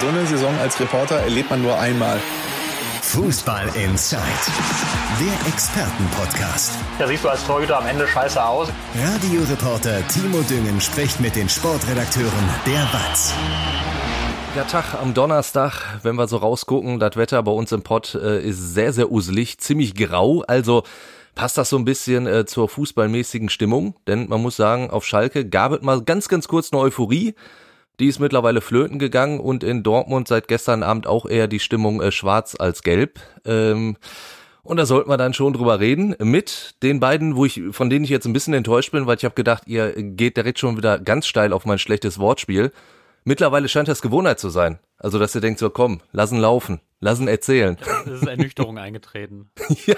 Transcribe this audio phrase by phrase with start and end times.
[0.00, 2.18] So eine Saison als Reporter erlebt man nur einmal.
[3.02, 4.22] Fußball Inside,
[5.20, 6.72] der Expertenpodcast.
[6.98, 8.68] Ja, siehst du als Torhüter am Ende scheiße aus.
[8.98, 13.34] Radioreporter Timo Düngen spricht mit den Sportredakteuren der WAZ.
[14.56, 18.40] Der Tag am Donnerstag, wenn wir so rausgucken, das Wetter bei uns im Pott äh,
[18.40, 20.42] ist sehr, sehr uselig, ziemlich grau.
[20.48, 20.82] Also
[21.34, 23.96] passt das so ein bisschen äh, zur fußballmäßigen Stimmung.
[24.06, 27.34] Denn man muss sagen, auf Schalke gab es mal ganz, ganz kurz eine Euphorie.
[28.00, 32.00] Die ist mittlerweile flöten gegangen und in Dortmund seit gestern Abend auch eher die Stimmung
[32.00, 33.20] äh, schwarz als gelb.
[33.44, 33.98] Ähm,
[34.62, 38.04] und da sollten wir dann schon drüber reden mit den beiden, wo ich, von denen
[38.04, 40.98] ich jetzt ein bisschen enttäuscht bin, weil ich habe gedacht, ihr geht direkt schon wieder
[40.98, 42.72] ganz steil auf mein schlechtes Wortspiel.
[43.24, 44.78] Mittlerweile scheint das Gewohnheit zu sein.
[44.96, 47.76] Also, dass ihr denkt so, komm, lassen laufen, lassen erzählen.
[48.06, 49.50] Es ist Ernüchterung eingetreten.
[49.86, 49.96] ja,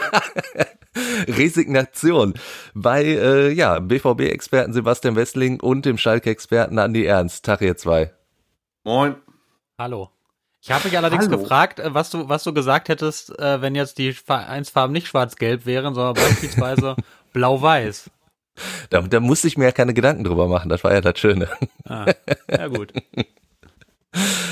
[1.28, 2.34] Resignation
[2.74, 7.44] bei äh, ja, BVB-Experten Sebastian Wessling und dem Schalke-Experten Andi Ernst.
[7.44, 8.12] Tag ihr zwei.
[8.84, 9.16] Moin.
[9.78, 10.10] Hallo.
[10.60, 11.38] Ich habe mich allerdings Hallo.
[11.38, 15.66] gefragt, äh, was du, was du gesagt hättest, äh, wenn jetzt die Vereinsfarben nicht schwarz-gelb
[15.66, 16.96] wären, sondern beispielsweise
[17.32, 18.10] blau-weiß.
[18.90, 21.48] Da, da musste ich mir ja keine Gedanken drüber machen, das war ja das Schöne.
[21.84, 22.06] Ah,
[22.48, 22.92] ja gut.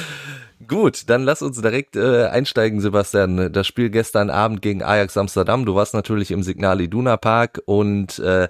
[0.68, 3.52] Gut, dann lass uns direkt äh, einsteigen, Sebastian.
[3.52, 5.64] Das Spiel gestern Abend gegen Ajax Amsterdam.
[5.64, 8.48] Du warst natürlich im Signal Iduna Park und äh,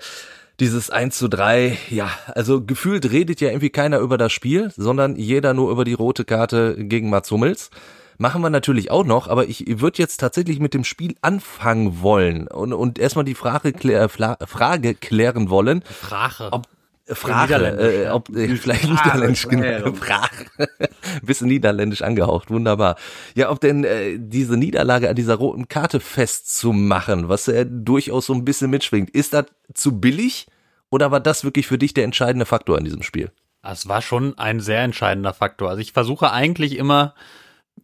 [0.58, 5.16] dieses 1 zu 3, ja, also gefühlt redet ja irgendwie keiner über das Spiel, sondern
[5.16, 7.70] jeder nur über die rote Karte gegen Mats Hummels.
[8.19, 12.48] Machen wir natürlich auch noch, aber ich würde jetzt tatsächlich mit dem Spiel anfangen wollen
[12.48, 15.83] und, und erstmal die Frage, klär, Frage klären wollen.
[15.84, 16.53] Frage.
[16.53, 16.66] Ob,
[17.14, 18.14] Frage, äh, ja.
[18.14, 20.47] ob äh, vielleicht Niederländisch, genau, Frage.
[21.22, 22.97] Bisschen Niederländisch angehaucht, wunderbar.
[23.34, 28.34] Ja, ob denn äh, diese Niederlage an dieser roten Karte festzumachen, was er durchaus so
[28.34, 30.47] ein bisschen mitschwingt, ist das zu billig
[30.91, 33.31] oder war das wirklich für dich der entscheidende Faktor in diesem Spiel?
[33.62, 35.69] Das war schon ein sehr entscheidender Faktor.
[35.69, 37.14] Also ich versuche eigentlich immer,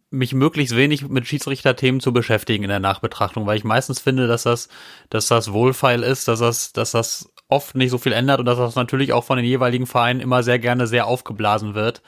[0.09, 4.43] mich möglichst wenig mit Schiedsrichterthemen zu beschäftigen in der Nachbetrachtung, weil ich meistens finde, dass
[4.43, 4.69] das,
[5.09, 8.57] dass das wohlfeil ist, dass das, dass das oft nicht so viel ändert und dass
[8.57, 12.01] das natürlich auch von den jeweiligen Vereinen immer sehr gerne sehr aufgeblasen wird.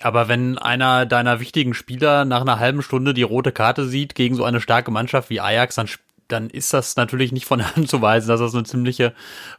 [0.00, 4.34] Aber wenn einer deiner wichtigen Spieler nach einer halben Stunde die rote Karte sieht gegen
[4.34, 5.88] so eine starke Mannschaft wie Ajax, dann
[6.28, 9.14] dann ist das natürlich nicht von der Hand zu weisen, dass das eine ziemliche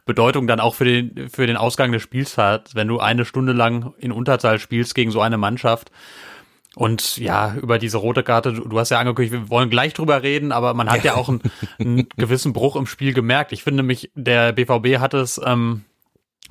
[0.06, 3.52] Bedeutung dann auch für den, für den Ausgang des Spiels hat, wenn du eine Stunde
[3.52, 5.90] lang in Unterzahl spielst gegen so eine Mannschaft.
[6.76, 10.52] Und ja, über diese rote Karte, du hast ja angekündigt, wir wollen gleich drüber reden,
[10.52, 11.42] aber man hat ja, auch einen,
[11.78, 13.52] einen gewissen Bruch im Spiel gemerkt.
[13.52, 15.84] Ich finde nämlich, der BVB hat es ähm,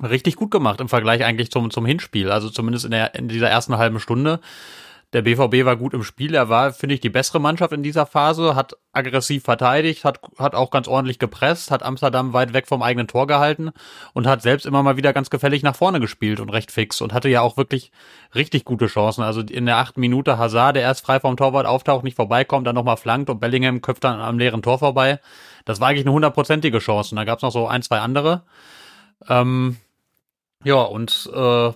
[0.02, 2.30] richtig gut gemacht im Vergleich eigentlich zum, zum Hinspiel.
[2.30, 4.40] Also zumindest in, der, in dieser ersten halben Stunde.
[5.12, 6.34] Der BVB war gut im Spiel.
[6.34, 10.54] Er war, finde ich, die bessere Mannschaft in dieser Phase, hat aggressiv verteidigt, hat, hat
[10.54, 13.70] auch ganz ordentlich gepresst, hat Amsterdam weit weg vom eigenen Tor gehalten
[14.12, 17.12] und hat selbst immer mal wieder ganz gefällig nach vorne gespielt und recht fix und
[17.12, 17.90] hatte ja auch wirklich
[18.36, 19.22] richtig gute Chancen.
[19.22, 22.76] Also in der achten Minute Hazard, der erst frei vom Torwart auftaucht, nicht vorbeikommt, dann
[22.76, 25.18] nochmal flankt und Bellingham köpft dann am leeren Tor vorbei.
[25.64, 27.14] Das war eigentlich eine hundertprozentige Chance.
[27.14, 28.42] Und da gab es noch so ein, zwei andere.
[29.28, 29.76] Ähm,
[30.62, 31.72] ja, und äh,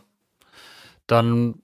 [1.06, 1.54] dann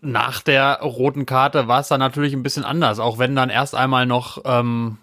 [0.00, 3.74] nach der roten Karte war es dann natürlich ein bisschen anders, auch wenn dann erst
[3.74, 4.98] einmal noch ähm,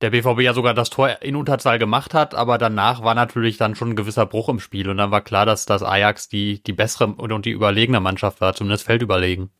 [0.00, 3.74] der BVB ja sogar das Tor in Unterzahl gemacht hat, aber danach war natürlich dann
[3.74, 6.72] schon ein gewisser Bruch im Spiel und dann war klar, dass das Ajax die, die
[6.72, 9.50] bessere und die überlegene Mannschaft war, zumindest feldüberlegen.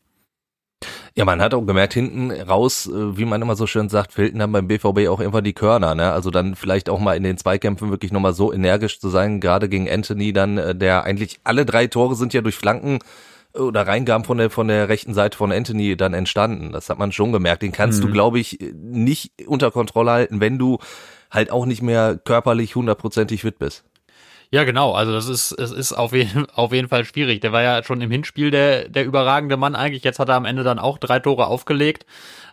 [1.15, 4.39] Ja, man hat auch gemerkt, hinten raus, äh, wie man immer so schön sagt, fehlten
[4.39, 6.11] dann beim BVB auch irgendwann die Körner, ne?
[6.11, 9.69] Also dann vielleicht auch mal in den Zweikämpfen wirklich nochmal so energisch zu sein, gerade
[9.69, 12.99] gegen Anthony dann, äh, der eigentlich alle drei Tore sind ja durch Flanken
[13.55, 16.73] oder Reingaben von der von der rechten Seite von Anthony dann entstanden.
[16.73, 17.63] Das hat man schon gemerkt.
[17.63, 20.79] Den kannst du, glaube ich, nicht unter Kontrolle halten, wenn du
[21.31, 23.85] halt auch nicht mehr körperlich hundertprozentig fit bist.
[24.51, 24.93] Ja, genau.
[24.93, 27.41] Also das ist, es ist auf jeden, auf jeden Fall schwierig.
[27.41, 30.05] Der war ja schon im Hinspiel der, der überragende Mann eigentlich.
[30.05, 32.05] Jetzt hat er am Ende dann auch drei Tore aufgelegt.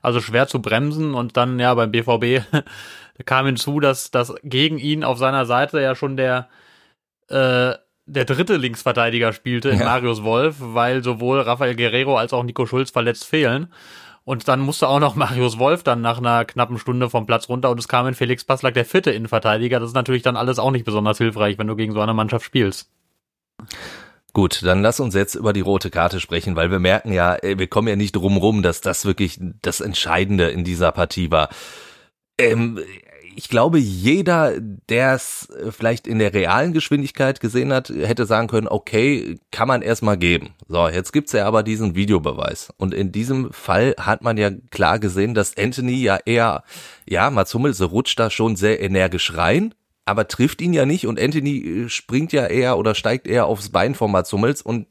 [0.02, 1.14] Also schwer zu bremsen.
[1.14, 2.46] Und dann, ja, beim BVB
[3.26, 6.48] kam hinzu, dass, dass gegen ihn auf seiner Seite ja schon der,
[7.30, 7.74] äh,
[8.10, 9.86] der dritte Linksverteidiger spielte, in Ja.
[9.86, 13.72] Marius Wolf, weil sowohl Rafael Guerrero als auch Nico Schulz verletzt fehlen.
[14.26, 17.70] Und dann musste auch noch Marius Wolf dann nach einer knappen Stunde vom Platz runter
[17.70, 19.80] und es kam in Felix Passlack der vierte Innenverteidiger.
[19.80, 22.46] Das ist natürlich dann alles auch nicht besonders hilfreich, wenn du gegen so eine Mannschaft
[22.46, 22.90] spielst.
[24.34, 27.68] Gut, dann lass uns jetzt über die rote Karte sprechen, weil wir merken ja, wir
[27.68, 31.50] kommen ja nicht drum rum, dass das wirklich das Entscheidende in dieser Partie war.
[32.38, 32.80] Ähm,
[33.36, 38.48] ich glaube, jeder, der es äh, vielleicht in der realen Geschwindigkeit gesehen hat, hätte sagen
[38.48, 40.50] können, okay, kann man erstmal geben.
[40.68, 42.74] So, jetzt gibt's ja aber diesen Videobeweis.
[42.78, 46.64] Und in diesem Fall hat man ja klar gesehen, dass Anthony ja eher,
[47.08, 49.74] ja, Mats Hummels rutscht da schon sehr energisch rein,
[50.06, 53.70] aber trifft ihn ja nicht und Anthony äh, springt ja eher oder steigt eher aufs
[53.70, 54.88] Bein von Mats Hummels und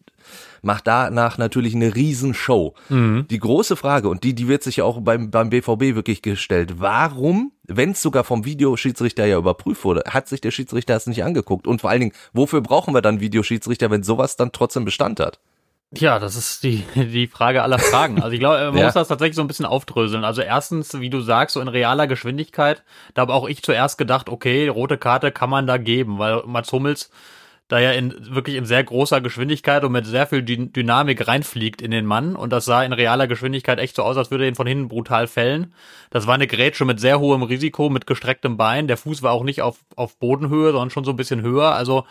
[0.62, 2.74] macht danach natürlich eine Riesenshow.
[2.88, 3.26] Mhm.
[3.30, 7.52] Die große Frage, und die, die wird sich auch beim, beim BVB wirklich gestellt, warum,
[7.64, 11.66] wenn es sogar vom Videoschiedsrichter ja überprüft wurde, hat sich der Schiedsrichter das nicht angeguckt?
[11.66, 15.38] Und vor allen Dingen, wofür brauchen wir dann Videoschiedsrichter, wenn sowas dann trotzdem Bestand hat?
[15.92, 18.20] Ja, das ist die, die Frage aller Fragen.
[18.20, 18.84] Also ich glaube, man ja.
[18.84, 20.24] muss das tatsächlich so ein bisschen aufdröseln.
[20.24, 22.82] Also erstens, wie du sagst, so in realer Geschwindigkeit,
[23.14, 26.72] da habe auch ich zuerst gedacht, okay, rote Karte kann man da geben, weil Mats
[26.72, 27.10] Hummels
[27.68, 31.90] da ja in wirklich in sehr großer Geschwindigkeit und mit sehr viel Dynamik reinfliegt in
[31.90, 34.54] den Mann und das sah in realer Geschwindigkeit echt so aus, als würde er ihn
[34.54, 35.74] von hinten brutal fällen.
[36.08, 38.88] Das war eine Grätsche mit sehr hohem Risiko, mit gestrecktem Bein.
[38.88, 41.74] Der Fuß war auch nicht auf, auf Bodenhöhe, sondern schon so ein bisschen höher.
[41.74, 42.06] Also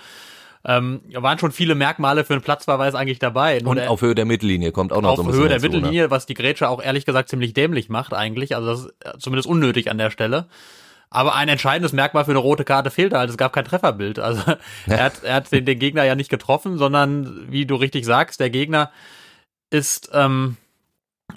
[0.63, 3.60] ähm, waren schon viele Merkmale für einen Platzverweis eigentlich dabei.
[3.60, 5.57] Nur und auf Höhe der Mittellinie kommt auch noch so ein bisschen Auf Höhe der
[5.57, 5.75] dazu, ne?
[5.77, 6.12] Mittellinie, ne?
[6.12, 8.56] was die Grätsche auch ehrlich gesagt ziemlich dämlich macht eigentlich.
[8.56, 10.48] Also das ist zumindest unnötig an der Stelle.
[11.09, 13.30] Aber ein entscheidendes Merkmal für eine rote Karte fehlte halt.
[13.30, 14.19] Es gab kein Trefferbild.
[14.19, 14.42] Also
[14.88, 18.39] er hat, er hat den, den Gegner ja nicht getroffen, sondern wie du richtig sagst,
[18.39, 18.92] der Gegner
[19.69, 20.57] ist ähm,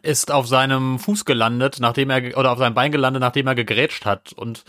[0.03, 4.07] ist auf seinem Fuß gelandet, nachdem er oder auf seinem Bein gelandet, nachdem er gegrätscht
[4.07, 4.65] hat und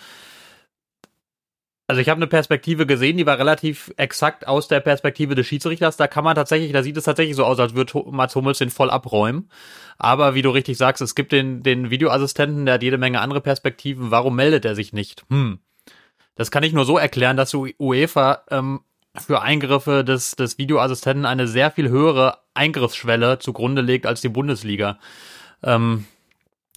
[1.92, 5.98] also ich habe eine Perspektive gesehen, die war relativ exakt aus der Perspektive des Schiedsrichters.
[5.98, 8.70] Da kann man tatsächlich, da sieht es tatsächlich so aus, als würde Mats Hummels den
[8.70, 9.50] voll abräumen.
[9.98, 13.42] Aber wie du richtig sagst, es gibt den, den Videoassistenten, der hat jede Menge andere
[13.42, 14.10] Perspektiven.
[14.10, 15.26] Warum meldet er sich nicht?
[15.30, 15.60] Hm.
[16.36, 18.80] Das kann ich nur so erklären, dass UEFA ähm,
[19.18, 24.98] für Eingriffe des, des Videoassistenten eine sehr viel höhere Eingriffsschwelle zugrunde legt als die Bundesliga.
[25.62, 26.06] Ähm,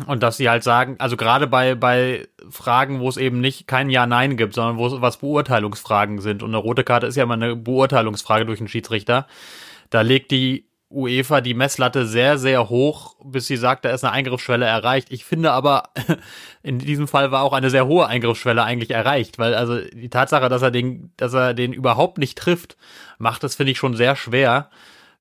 [0.06, 3.90] und dass sie halt sagen, also gerade bei, bei Fragen, wo es eben nicht kein
[3.90, 6.42] Ja-Nein gibt, sondern wo es was Beurteilungsfragen sind.
[6.42, 9.26] Und eine rote Karte ist ja immer eine Beurteilungsfrage durch einen Schiedsrichter.
[9.90, 14.12] Da legt die UEFA die Messlatte sehr, sehr hoch, bis sie sagt, da ist eine
[14.12, 15.08] Eingriffsschwelle erreicht.
[15.10, 15.90] Ich finde aber,
[16.62, 20.48] in diesem Fall war auch eine sehr hohe Eingriffsschwelle eigentlich erreicht, weil also die Tatsache,
[20.48, 22.76] dass er den, dass er den überhaupt nicht trifft,
[23.18, 24.70] macht es, finde ich, schon sehr schwer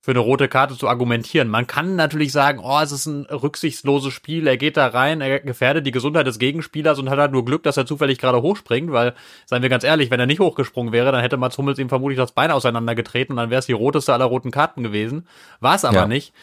[0.03, 1.47] für eine rote Karte zu argumentieren.
[1.47, 5.39] Man kann natürlich sagen, oh, es ist ein rücksichtsloses Spiel, er geht da rein, er
[5.39, 8.91] gefährdet die Gesundheit des Gegenspielers und hat halt nur Glück, dass er zufällig gerade hochspringt,
[8.91, 9.13] weil,
[9.45, 12.17] seien wir ganz ehrlich, wenn er nicht hochgesprungen wäre, dann hätte Mats Hummels ihm vermutlich
[12.17, 15.25] das Bein auseinandergetreten und dann wäre es die roteste aller roten Karten gewesen.
[15.61, 16.07] War es aber ja.
[16.07, 16.33] nicht.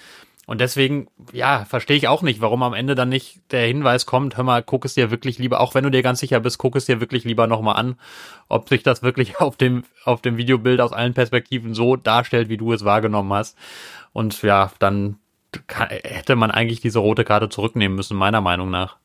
[0.50, 4.36] Und deswegen, ja, verstehe ich auch nicht, warum am Ende dann nicht der Hinweis kommt,
[4.36, 6.74] hör mal, guck es dir wirklich lieber, auch wenn du dir ganz sicher bist, guck
[6.74, 7.94] es dir wirklich lieber nochmal an,
[8.48, 12.56] ob sich das wirklich auf dem, auf dem Videobild aus allen Perspektiven so darstellt, wie
[12.56, 13.56] du es wahrgenommen hast.
[14.12, 15.18] Und ja, dann
[15.68, 18.96] kann, hätte man eigentlich diese rote Karte zurücknehmen müssen, meiner Meinung nach.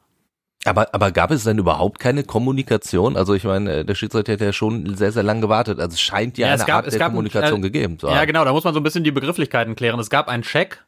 [0.66, 3.16] Aber, aber gab es denn überhaupt keine Kommunikation?
[3.16, 5.80] Also ich meine, äh, der Schiedsrichter hat ja schon sehr, sehr lange gewartet.
[5.80, 8.16] Also es scheint ja, ja eine gab, Art der Kommunikation ein, äh, gegeben zu haben.
[8.16, 10.00] Ja, genau, da muss man so ein bisschen die Begrifflichkeiten klären.
[10.00, 10.84] Es gab einen Check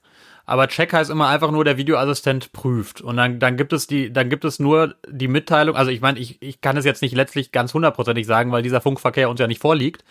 [0.48, 3.02] aber Check heißt immer einfach nur, der Videoassistent prüft.
[3.02, 6.18] Und dann, dann gibt es die, dann gibt es nur die Mitteilung, also ich meine,
[6.20, 9.48] ich, ich kann es jetzt nicht letztlich ganz hundertprozentig sagen, weil dieser Funkverkehr uns ja
[9.48, 10.06] nicht vorliegt.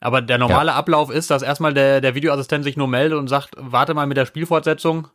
[0.00, 0.76] Aber der normale ja.
[0.76, 4.16] Ablauf ist, dass erstmal der, der Videoassistent sich nur meldet und sagt, warte mal mit
[4.16, 5.08] der Spielfortsetzung,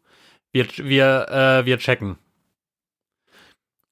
[0.51, 2.17] wir, wir, äh, wir checken.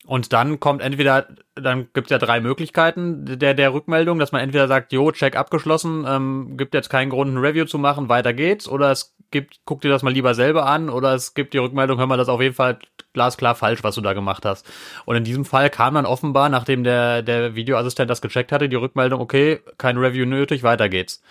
[0.07, 4.69] Und dann kommt entweder, dann gibt's ja drei Möglichkeiten der, der Rückmeldung, dass man entweder
[4.69, 8.69] sagt, jo, Check abgeschlossen, ähm, gibt jetzt keinen Grund, ein Review zu machen, weiter geht's,
[8.69, 11.99] oder es gibt, guck dir das mal lieber selber an, oder es gibt die Rückmeldung,
[11.99, 12.79] hör mal, das ist auf jeden Fall
[13.11, 14.65] glasklar falsch, was du da gemacht hast.
[15.03, 18.77] Und in diesem Fall kam dann offenbar, nachdem der, der Videoassistent das gecheckt hatte, die
[18.77, 21.21] Rückmeldung, okay, kein Review nötig, weiter geht's.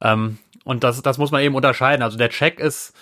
[0.00, 2.02] Ähm, und das, das muss man eben unterscheiden.
[2.02, 2.94] Also der Check ist,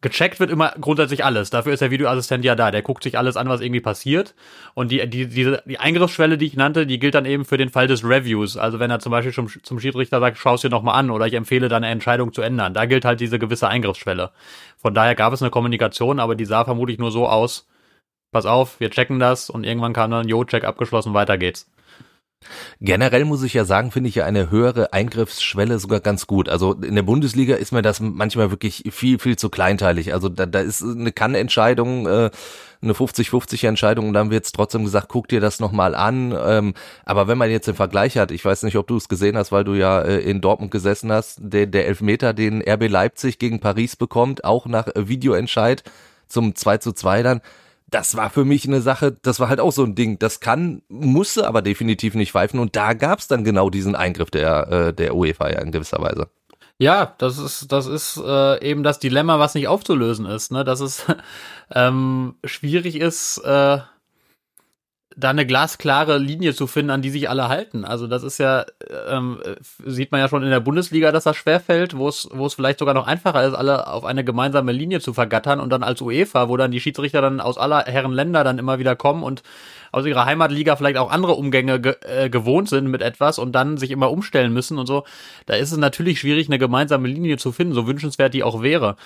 [0.00, 1.50] gecheckt wird immer grundsätzlich alles.
[1.50, 2.70] Dafür ist der Videoassistent ja da.
[2.70, 4.34] Der guckt sich alles an, was irgendwie passiert.
[4.74, 7.68] Und die, die, diese, die Eingriffsschwelle, die ich nannte, die gilt dann eben für den
[7.68, 8.56] Fall des Reviews.
[8.56, 11.26] Also wenn er zum Beispiel zum, zum Schiedsrichter sagt, schau es dir nochmal an oder
[11.26, 12.74] ich empfehle deine Entscheidung zu ändern.
[12.74, 14.30] Da gilt halt diese gewisse Eingriffsschwelle.
[14.76, 17.66] Von daher gab es eine Kommunikation, aber die sah vermutlich nur so aus,
[18.30, 21.68] pass auf, wir checken das und irgendwann kam dann, jo, check abgeschlossen, weiter geht's.
[22.80, 26.48] Generell muss ich ja sagen, finde ich ja eine höhere Eingriffsschwelle sogar ganz gut.
[26.48, 30.14] Also in der Bundesliga ist mir das manchmal wirklich viel, viel zu kleinteilig.
[30.14, 32.30] Also da, da ist eine Kann-Entscheidung, äh,
[32.80, 36.32] eine 50-50 Entscheidung und dann wird es trotzdem gesagt, guck dir das nochmal an.
[36.40, 39.36] Ähm, aber wenn man jetzt den Vergleich hat, ich weiß nicht, ob du es gesehen
[39.36, 43.38] hast, weil du ja äh, in Dortmund gesessen hast, der, der Elfmeter, den RB Leipzig
[43.40, 45.82] gegen Paris bekommt, auch nach Videoentscheid
[46.28, 47.40] zum 2 zu 2 dann,
[47.90, 50.18] das war für mich eine Sache, das war halt auch so ein Ding.
[50.18, 52.60] Das kann, musste aber definitiv nicht pfeifen.
[52.60, 56.28] Und da gab's dann genau diesen Eingriff der, äh, der UEFA ja in gewisser Weise.
[56.76, 60.64] Ja, das ist, das ist äh, eben das Dilemma, was nicht aufzulösen ist, ne?
[60.64, 61.06] Dass es
[61.74, 63.78] ähm, schwierig ist, äh,
[65.18, 67.84] da eine glasklare Linie zu finden, an die sich alle halten.
[67.84, 68.64] Also das ist ja,
[69.08, 69.40] ähm,
[69.84, 72.78] sieht man ja schon in der Bundesliga, dass das schwerfällt, wo es, wo es vielleicht
[72.78, 76.48] sogar noch einfacher ist, alle auf eine gemeinsame Linie zu vergattern und dann als UEFA,
[76.48, 79.42] wo dann die Schiedsrichter dann aus aller Herren Länder dann immer wieder kommen und
[79.92, 83.76] aus ihrer Heimatliga vielleicht auch andere Umgänge ge äh, gewohnt sind mit etwas und dann
[83.76, 85.04] sich immer umstellen müssen und so.
[85.46, 88.96] Da ist es natürlich schwierig, eine gemeinsame Linie zu finden, so wünschenswert die auch wäre.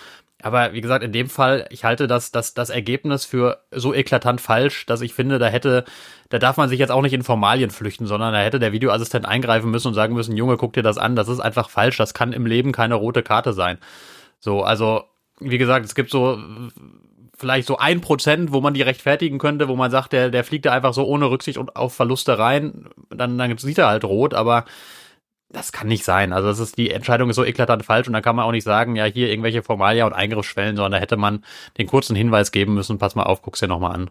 [0.42, 4.40] Aber wie gesagt, in dem Fall, ich halte das, das, das Ergebnis für so eklatant
[4.40, 5.84] falsch, dass ich finde, da hätte,
[6.30, 9.24] da darf man sich jetzt auch nicht in Formalien flüchten, sondern da hätte der Videoassistent
[9.24, 12.12] eingreifen müssen und sagen müssen, Junge, guck dir das an, das ist einfach falsch, das
[12.12, 13.78] kann im Leben keine rote Karte sein.
[14.40, 15.04] So, also,
[15.38, 16.38] wie gesagt, es gibt so
[17.42, 20.64] vielleicht so ein Prozent, wo man die rechtfertigen könnte, wo man sagt, der, der fliegt
[20.64, 24.32] da einfach so ohne Rücksicht und auf Verluste rein, dann, dann sieht er halt rot,
[24.32, 24.64] aber
[25.48, 26.32] das kann nicht sein.
[26.32, 28.62] Also das ist, die Entscheidung ist so eklatant falsch und da kann man auch nicht
[28.62, 31.44] sagen, ja, hier irgendwelche Formalia und Eingriffsschwellen, sondern da hätte man
[31.78, 34.10] den kurzen Hinweis geben müssen, pass mal auf, guck's dir nochmal an.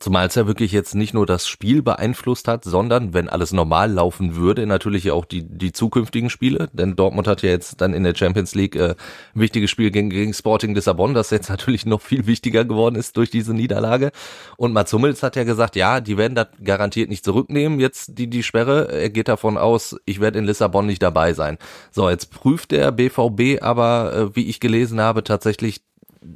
[0.00, 3.90] Zumal es ja wirklich jetzt nicht nur das Spiel beeinflusst hat, sondern wenn alles normal
[3.90, 6.68] laufen würde, natürlich auch die, die zukünftigen Spiele.
[6.72, 8.96] Denn Dortmund hat ja jetzt dann in der Champions League äh,
[9.34, 13.16] ein wichtiges Spiel gegen, gegen Sporting Lissabon, das jetzt natürlich noch viel wichtiger geworden ist
[13.16, 14.10] durch diese Niederlage.
[14.56, 18.28] Und Mats Hummels hat ja gesagt, ja, die werden das garantiert nicht zurücknehmen, jetzt die,
[18.28, 18.92] die Sperre.
[18.92, 21.56] Er geht davon aus, ich werde in Lissabon nicht dabei sein.
[21.92, 25.82] So, jetzt prüft der BVB aber, äh, wie ich gelesen habe, tatsächlich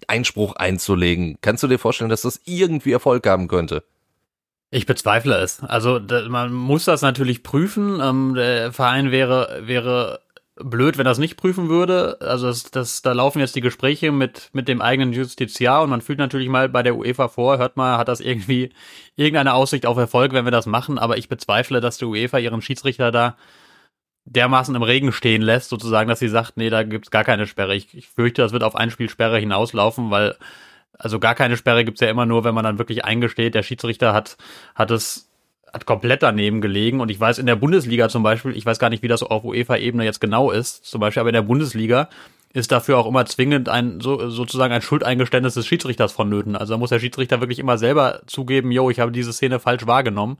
[0.07, 1.39] Einspruch einzulegen.
[1.41, 3.85] Kannst du dir vorstellen, dass das irgendwie Erfolg haben könnte?
[4.71, 5.63] Ich bezweifle es.
[5.63, 8.01] Also da, man muss das natürlich prüfen.
[8.03, 10.21] Ähm, der Verein wäre wäre
[10.57, 12.19] blöd, wenn das nicht prüfen würde.
[12.21, 16.03] Also das, das, da laufen jetzt die Gespräche mit mit dem eigenen Justiziar und man
[16.03, 18.71] fühlt natürlich mal bei der UEFA vor, hört mal, hat das irgendwie
[19.17, 20.99] irgendeine Aussicht auf Erfolg, wenn wir das machen.
[20.99, 23.37] Aber ich bezweifle, dass die UEFA ihren Schiedsrichter da
[24.33, 27.75] dermaßen im Regen stehen lässt, sozusagen, dass sie sagt, nee, da gibt's gar keine Sperre.
[27.75, 30.37] Ich, ich fürchte, das wird auf ein Spiel Sperre hinauslaufen, weil
[30.99, 34.13] also gar keine Sperre gibt's ja immer nur, wenn man dann wirklich eingesteht, der Schiedsrichter
[34.13, 34.37] hat,
[34.75, 35.29] hat es
[35.73, 38.89] hat komplett daneben gelegen und ich weiß in der Bundesliga zum Beispiel, ich weiß gar
[38.89, 42.09] nicht, wie das auf UEFA-Ebene jetzt genau ist, zum Beispiel, aber in der Bundesliga
[42.55, 46.57] ist dafür auch immer zwingend ein so, sozusagen ein Schuldeingeständnis des Schiedsrichters vonnöten.
[46.57, 49.87] Also da muss der Schiedsrichter wirklich immer selber zugeben, yo, ich habe diese Szene falsch
[49.87, 50.39] wahrgenommen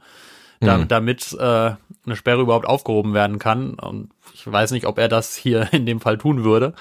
[0.61, 0.89] da, mhm.
[0.89, 1.73] damit äh,
[2.07, 3.75] eine Sperre überhaupt aufgehoben werden kann.
[3.75, 6.75] Und ich weiß nicht, ob er das hier in dem Fall tun würde.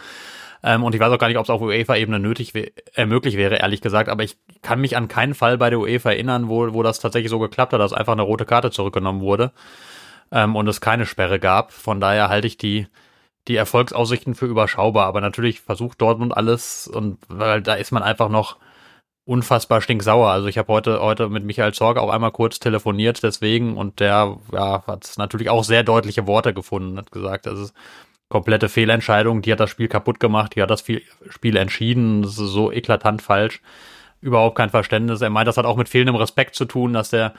[0.64, 2.54] Ähm, und ich weiß auch gar nicht, ob es auf UEFA-Ebene nötig
[2.96, 4.10] äh, möglich wäre, ehrlich gesagt.
[4.10, 7.30] Aber ich kann mich an keinen Fall bei der UEFA erinnern, wo, wo das tatsächlich
[7.30, 9.52] so geklappt hat, dass einfach eine rote Karte zurückgenommen wurde
[10.32, 11.72] ähm, und es keine Sperre gab.
[11.72, 12.88] Von daher halte ich die
[13.48, 15.06] die Erfolgsaussichten für überschaubar.
[15.06, 18.58] Aber natürlich versucht Dortmund alles und weil da ist man einfach noch
[19.28, 20.30] unfassbar stinksauer.
[20.30, 24.38] Also ich habe heute heute mit Michael Zorg auch einmal kurz telefoniert deswegen und der
[24.54, 27.74] ja, hat natürlich auch sehr deutliche Worte gefunden, hat gesagt, das ist
[28.30, 30.84] komplette Fehlentscheidung, die hat das Spiel kaputt gemacht, die hat das
[31.30, 33.62] Spiel entschieden, das ist so eklatant falsch.
[34.20, 35.22] Überhaupt kein Verständnis.
[35.22, 37.34] Er meint, das hat auch mit fehlendem Respekt zu tun, dass der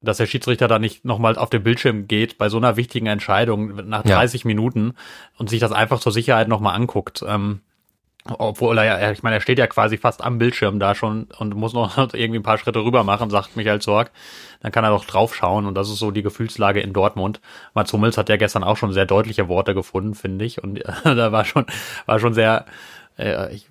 [0.00, 3.88] dass der Schiedsrichter da nicht nochmal auf den Bildschirm geht bei so einer wichtigen Entscheidung
[3.88, 4.46] nach 30 ja.
[4.46, 4.94] Minuten
[5.36, 7.24] und sich das einfach zur Sicherheit nochmal anguckt.
[7.26, 7.62] Ähm,
[8.36, 11.54] obwohl er ja, ich meine, er steht ja quasi fast am Bildschirm da schon und
[11.54, 14.10] muss noch irgendwie ein paar Schritte rüber machen, sagt Michael Zorg.
[14.60, 17.40] Dann kann er doch draufschauen und das ist so die Gefühlslage in Dortmund.
[17.74, 20.62] Mats Hummels hat ja gestern auch schon sehr deutliche Worte gefunden, finde ich.
[20.62, 21.66] Und da war schon,
[22.06, 22.66] war schon sehr,
[23.18, 23.66] äh, ich,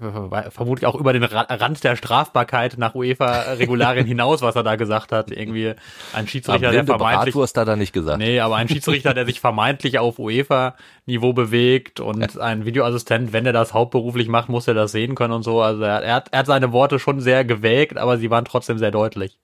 [0.49, 5.31] vermutlich auch über den Rand der Strafbarkeit nach UEFA-Regularien hinaus, was er da gesagt hat.
[5.31, 5.73] Irgendwie
[6.13, 7.33] ein Schiedsrichter, der vermeintlich...
[7.33, 8.17] Bratwurst hat er nicht gesagt.
[8.17, 13.53] Nee, aber ein Schiedsrichter, der sich vermeintlich auf UEFA-Niveau bewegt und ein Videoassistent, wenn er
[13.53, 15.61] das hauptberuflich macht, muss er das sehen können und so.
[15.61, 18.77] Also er, er, hat, er hat seine Worte schon sehr gewägt, aber sie waren trotzdem
[18.77, 19.39] sehr deutlich.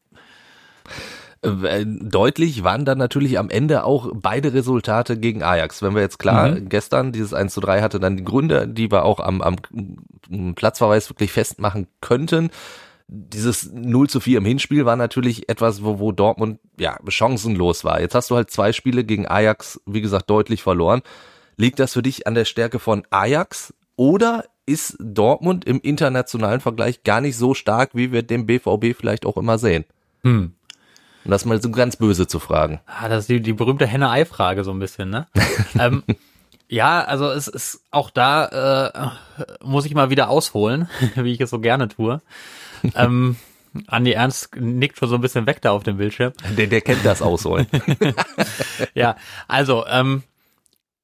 [1.43, 5.81] Äh, deutlich waren dann natürlich am Ende auch beide Resultate gegen Ajax.
[5.81, 6.69] Wenn wir jetzt klar mhm.
[6.69, 9.57] gestern dieses 1 zu 3 hatte, dann die Gründe, die wir auch am, am
[10.55, 12.49] Platzverweis wirklich festmachen könnten.
[13.07, 17.99] Dieses 0 zu 4 im Hinspiel war natürlich etwas, wo, wo Dortmund ja chancenlos war.
[17.99, 21.01] Jetzt hast du halt zwei Spiele gegen Ajax, wie gesagt, deutlich verloren.
[21.57, 27.03] Liegt das für dich an der Stärke von Ajax oder ist Dortmund im internationalen Vergleich
[27.03, 29.83] gar nicht so stark, wie wir den BVB vielleicht auch immer sehen?
[30.23, 30.53] Hm.
[31.25, 32.81] Um das mal so ganz böse zu fragen.
[32.85, 35.27] Ah, das ist die, die berühmte Henne-Ei-Frage so ein bisschen, ne?
[35.79, 36.03] ähm,
[36.67, 41.49] ja, also es ist auch da äh, muss ich mal wieder ausholen, wie ich es
[41.49, 42.21] so gerne tue.
[42.95, 43.37] ähm,
[43.87, 46.33] Andi Ernst nickt schon so ein bisschen weg da auf dem Bildschirm.
[46.57, 47.67] Der, der kennt das Ausholen.
[48.93, 49.15] ja,
[49.47, 50.23] also ähm,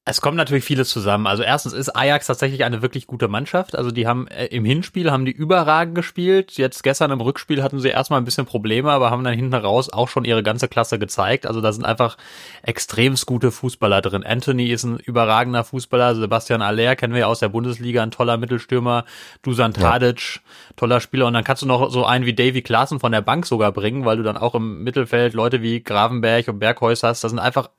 [0.05, 1.27] Es kommt natürlich vieles zusammen.
[1.27, 3.77] Also erstens ist Ajax tatsächlich eine wirklich gute Mannschaft.
[3.77, 6.53] Also die haben äh, im Hinspiel haben die überragend gespielt.
[6.53, 9.91] Jetzt gestern im Rückspiel hatten sie erstmal ein bisschen Probleme, aber haben dann hinten raus
[9.93, 11.45] auch schon ihre ganze Klasse gezeigt.
[11.45, 12.17] Also da sind einfach
[12.63, 14.23] extremst gute Fußballer drin.
[14.23, 16.15] Anthony ist ein überragender Fußballer.
[16.15, 19.05] Sebastian Aller kennen wir ja aus der Bundesliga, ein toller Mittelstürmer.
[19.43, 20.41] Dusan Tadic, ja.
[20.75, 21.27] toller Spieler.
[21.27, 24.05] Und dann kannst du noch so einen wie Davy Klaassen von der Bank sogar bringen,
[24.05, 27.23] weil du dann auch im Mittelfeld Leute wie Gravenberg und Bergheus hast.
[27.23, 27.69] Das sind einfach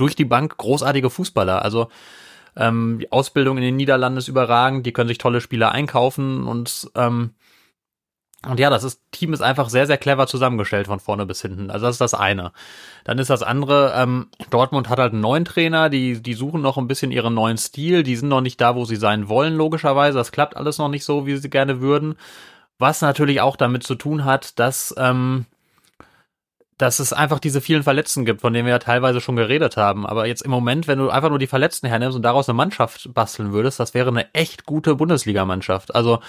[0.00, 1.62] durch die Bank großartige Fußballer.
[1.62, 1.88] Also
[2.56, 6.90] ähm, die Ausbildung in den Niederlanden ist überragend, die können sich tolle Spieler einkaufen und
[6.94, 7.34] ähm,
[8.48, 11.70] und ja, das ist, Team ist einfach sehr, sehr clever zusammengestellt von vorne bis hinten.
[11.70, 12.52] Also das ist das eine.
[13.04, 16.78] Dann ist das andere, ähm, Dortmund hat halt einen neuen Trainer, die, die suchen noch
[16.78, 20.16] ein bisschen ihren neuen Stil, die sind noch nicht da, wo sie sein wollen, logischerweise.
[20.16, 22.16] Das klappt alles noch nicht so, wie sie gerne würden.
[22.78, 25.44] Was natürlich auch damit zu tun hat, dass ähm,
[26.80, 30.06] dass es einfach diese vielen Verletzten gibt, von denen wir ja teilweise schon geredet haben.
[30.06, 33.12] Aber jetzt im Moment, wenn du einfach nur die Verletzten hernimmst und daraus eine Mannschaft
[33.12, 35.94] basteln würdest, das wäre eine echt gute Bundesligamannschaft.
[35.94, 36.20] Also,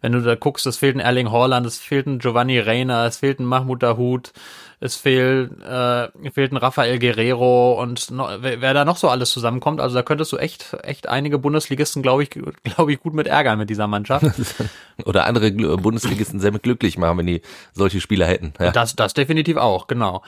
[0.00, 3.18] wenn du da guckst, es fehlt ein Erling Haaland, es fehlt ein Giovanni Reina, es
[3.18, 4.32] fehlt ein Mahmoud Dahoud,
[4.80, 9.30] es fehlt, äh, fehlt ein Rafael Guerrero und noch, wer, wer da noch so alles
[9.30, 12.30] zusammenkommt, also da könntest du echt, echt einige Bundesligisten, glaube ich,
[12.64, 14.24] glaube ich, gut mit ärgern mit dieser Mannschaft.
[15.04, 18.54] Oder andere Bundesligisten sehr mit glücklich machen, wenn die solche Spieler hätten.
[18.58, 18.70] Ja.
[18.70, 20.22] Das, das definitiv auch, genau.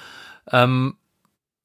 [0.50, 0.96] Ähm,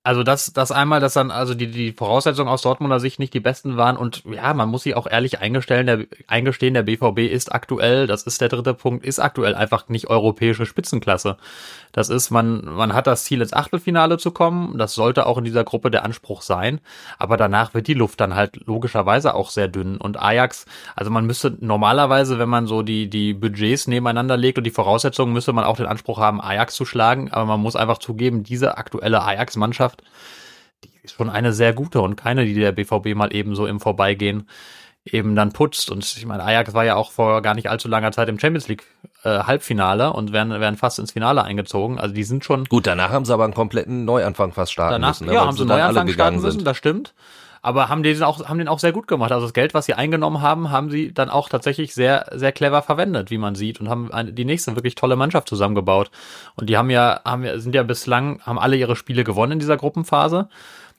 [0.07, 3.41] also das, das einmal, dass dann also die, die Voraussetzungen aus Dortmunder Sicht nicht die
[3.41, 7.53] besten waren und ja, man muss sich auch ehrlich eingestellen, der, eingestehen, der BVB ist
[7.53, 11.35] aktuell, das ist der dritte Punkt, ist aktuell einfach nicht europäische Spitzenklasse.
[11.91, 15.43] Das ist, man, man hat das Ziel ins Achtelfinale zu kommen, das sollte auch in
[15.43, 16.79] dieser Gruppe der Anspruch sein,
[17.19, 21.25] aber danach wird die Luft dann halt logischerweise auch sehr dünn und Ajax, also man
[21.25, 25.65] müsste normalerweise, wenn man so die, die Budgets nebeneinander legt und die Voraussetzungen, müsste man
[25.65, 29.96] auch den Anspruch haben, Ajax zu schlagen, aber man muss einfach zugeben, diese aktuelle Ajax-Mannschaft
[30.03, 33.65] Mannschaft, die ist schon eine sehr gute und keine, die der BVB mal eben so
[33.65, 34.47] im Vorbeigehen
[35.05, 35.89] eben dann putzt.
[35.89, 38.67] Und ich meine, Ajax war ja auch vor gar nicht allzu langer Zeit im Champions
[38.67, 38.83] League
[39.23, 41.97] äh, Halbfinale und werden, werden fast ins Finale eingezogen.
[41.97, 42.65] Also die sind schon.
[42.65, 45.27] Gut, danach haben sie aber einen kompletten Neuanfang fast starten danach, müssen.
[45.27, 45.33] Ne?
[45.33, 47.13] Ja, haben sie einen Neuanfang starten müssen, das stimmt
[47.61, 49.31] aber haben den auch, haben den auch sehr gut gemacht.
[49.31, 52.81] Also das Geld, was sie eingenommen haben, haben sie dann auch tatsächlich sehr, sehr clever
[52.81, 56.11] verwendet, wie man sieht, und haben eine, die nächste wirklich tolle Mannschaft zusammengebaut.
[56.55, 59.59] Und die haben ja, haben ja, sind ja bislang, haben alle ihre Spiele gewonnen in
[59.59, 60.49] dieser Gruppenphase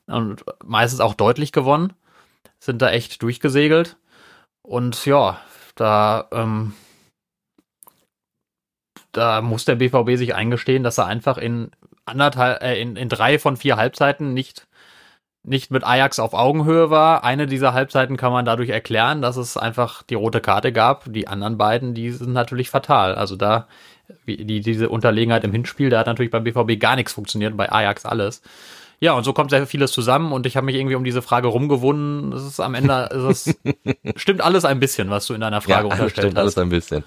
[0.06, 1.92] und meistens auch deutlich gewonnen,
[2.58, 3.96] sind da echt durchgesegelt.
[4.62, 5.40] Und ja,
[5.74, 6.74] da, ähm,
[9.12, 11.70] da muss der BVB sich eingestehen, dass er einfach in
[12.04, 14.67] anderthalb, äh, in, in drei von vier Halbzeiten nicht
[15.42, 17.24] nicht mit Ajax auf Augenhöhe war.
[17.24, 21.04] Eine dieser Halbzeiten kann man dadurch erklären, dass es einfach die rote Karte gab.
[21.12, 23.14] Die anderen beiden, die sind natürlich fatal.
[23.14, 23.66] Also da,
[24.26, 28.04] die, diese Unterlegenheit im Hinspiel, da hat natürlich beim BVB gar nichts funktioniert, bei Ajax
[28.04, 28.42] alles.
[29.00, 31.46] Ja, und so kommt sehr vieles zusammen und ich habe mich irgendwie um diese Frage
[31.46, 32.32] rumgewunden.
[32.32, 33.58] Es ist am Ende, es ist,
[34.16, 36.42] stimmt alles ein bisschen, was du in deiner Frage ja, unterstellt stimmt hast.
[36.42, 37.04] alles ein bisschen.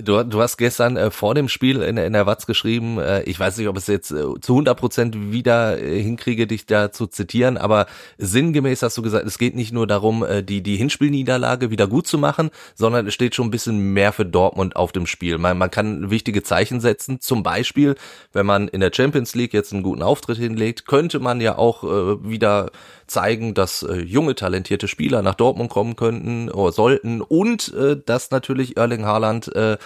[0.00, 3.38] Du, du hast gestern äh, vor dem Spiel in, in der Watz geschrieben, äh, ich
[3.40, 7.08] weiß nicht, ob es jetzt äh, zu 100 Prozent wieder äh, hinkriege, dich da zu
[7.08, 11.70] zitieren, aber sinngemäß hast du gesagt, es geht nicht nur darum, äh, die, die Hinspielniederlage
[11.70, 15.06] wieder gut zu machen, sondern es steht schon ein bisschen mehr für Dortmund auf dem
[15.06, 15.36] Spiel.
[15.38, 17.96] Man, man kann wichtige Zeichen setzen, zum Beispiel,
[18.32, 21.82] wenn man in der Champions League jetzt einen guten Auftritt hinlegt, könnte man ja auch
[21.82, 22.70] äh, wieder
[23.08, 28.30] zeigen, dass äh, junge, talentierte Spieler nach Dortmund kommen könnten oder sollten und äh, dass
[28.30, 29.78] natürlich Erling Haaland, äh,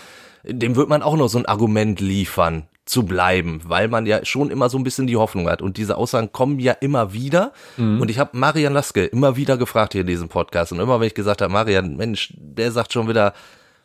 [0.45, 4.51] dem wird man auch noch so ein Argument liefern zu bleiben, weil man ja schon
[4.51, 5.63] immer so ein bisschen die Hoffnung hat.
[5.63, 7.53] Und diese Aussagen kommen ja immer wieder.
[7.77, 8.01] Mhm.
[8.01, 10.73] Und ich habe Marian Laske immer wieder gefragt hier in diesem Podcast.
[10.73, 13.35] Und immer wenn ich gesagt habe, Marian, Mensch, der sagt schon wieder,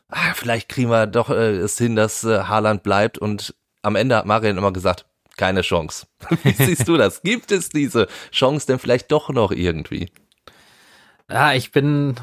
[0.10, 3.20] ah, vielleicht kriegen wir doch äh, es hin, dass äh, Haaland bleibt.
[3.20, 5.06] Und am Ende hat Marian immer gesagt,
[5.38, 6.08] keine Chance.
[6.44, 7.22] Wie siehst du das?
[7.22, 10.10] Gibt es diese Chance denn vielleicht doch noch irgendwie?
[11.30, 12.16] Ja, ich bin,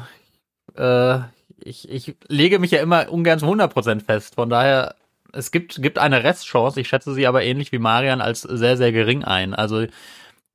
[0.75, 1.19] äh,
[1.59, 4.35] ich, ich lege mich ja immer ungern zu 100% fest.
[4.35, 4.95] Von daher,
[5.31, 6.79] es gibt, gibt eine Restchance.
[6.79, 9.53] Ich schätze sie aber ähnlich wie Marian als sehr, sehr gering ein.
[9.53, 9.85] Also,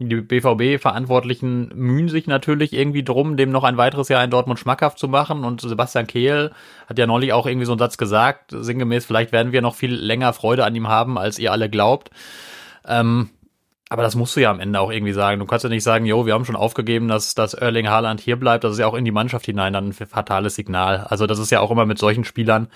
[0.03, 4.99] die BVB-Verantwortlichen mühen sich natürlich irgendwie drum, dem noch ein weiteres Jahr in Dortmund schmackhaft
[4.99, 5.45] zu machen.
[5.45, 6.53] Und Sebastian Kehl
[6.87, 9.95] hat ja neulich auch irgendwie so einen Satz gesagt, sinngemäß, vielleicht werden wir noch viel
[9.95, 12.11] länger Freude an ihm haben, als ihr alle glaubt.
[12.87, 13.29] Ähm,
[13.91, 15.41] aber das musst du ja am Ende auch irgendwie sagen.
[15.41, 18.37] Du kannst ja nicht sagen, jo, wir haben schon aufgegeben, dass, dass Erling Haaland hier
[18.37, 18.63] bleibt.
[18.63, 20.99] Das ist ja auch in die Mannschaft hinein dann ein fatales Signal.
[21.09, 22.69] Also das ist ja auch immer mit solchen Spielern,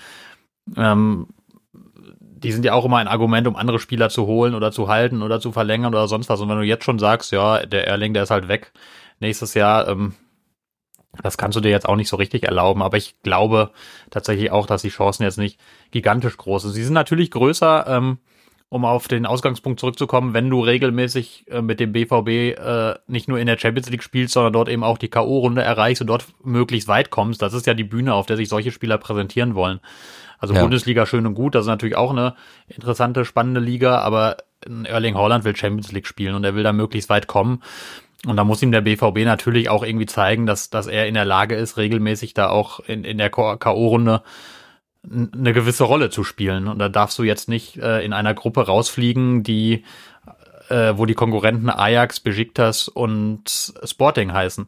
[0.75, 1.27] ähm,
[1.71, 5.23] die sind ja auch immer ein Argument, um andere Spieler zu holen oder zu halten
[5.23, 6.41] oder zu verlängern oder sonst was.
[6.41, 8.73] Und wenn du jetzt schon sagst, ja, der Erling, der ist halt weg
[9.21, 10.15] nächstes Jahr, ähm,
[11.23, 12.81] das kannst du dir jetzt auch nicht so richtig erlauben.
[12.81, 13.71] Aber ich glaube
[14.09, 16.73] tatsächlich auch, dass die Chancen jetzt nicht gigantisch groß sind.
[16.73, 18.17] Sie sind natürlich größer, ähm,
[18.69, 23.39] um auf den Ausgangspunkt zurückzukommen, wenn du regelmäßig äh, mit dem BVB äh, nicht nur
[23.39, 26.87] in der Champions League spielst, sondern dort eben auch die K.O.-Runde erreichst und dort möglichst
[26.87, 29.79] weit kommst, das ist ja die Bühne, auf der sich solche Spieler präsentieren wollen.
[30.39, 30.61] Also ja.
[30.61, 32.35] Bundesliga schön und gut, das ist natürlich auch eine
[32.67, 37.09] interessante, spannende Liga, aber Erling Haaland will Champions League spielen und er will da möglichst
[37.09, 37.61] weit kommen.
[38.25, 41.25] Und da muss ihm der BVB natürlich auch irgendwie zeigen, dass, dass er in der
[41.25, 44.21] Lage ist, regelmäßig da auch in, in der K.O.-Runde
[45.11, 46.67] eine gewisse Rolle zu spielen.
[46.67, 49.83] Und da darfst du jetzt nicht äh, in einer Gruppe rausfliegen, die,
[50.69, 54.67] äh, wo die Konkurrenten Ajax, Besiktas und Sporting heißen.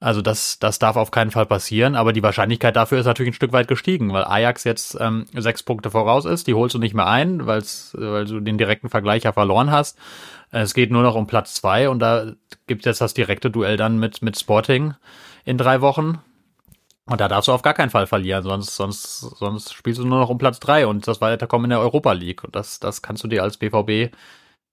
[0.00, 3.36] Also das, das darf auf keinen Fall passieren, aber die Wahrscheinlichkeit dafür ist natürlich ein
[3.36, 6.94] Stück weit gestiegen, weil Ajax jetzt ähm, sechs Punkte voraus ist, die holst du nicht
[6.94, 9.96] mehr ein, weil's, weil du den direkten Vergleich ja verloren hast.
[10.50, 12.32] Es geht nur noch um Platz zwei und da
[12.66, 14.94] gibt es jetzt das direkte Duell dann mit, mit Sporting
[15.46, 16.18] in drei Wochen.
[17.06, 20.20] Und da darfst du auf gar keinen Fall verlieren, sonst, sonst, sonst spielst du nur
[20.20, 22.44] noch um Platz drei und das Weiterkommen in der Europa League.
[22.44, 24.14] Und das, das kannst du dir als BVB,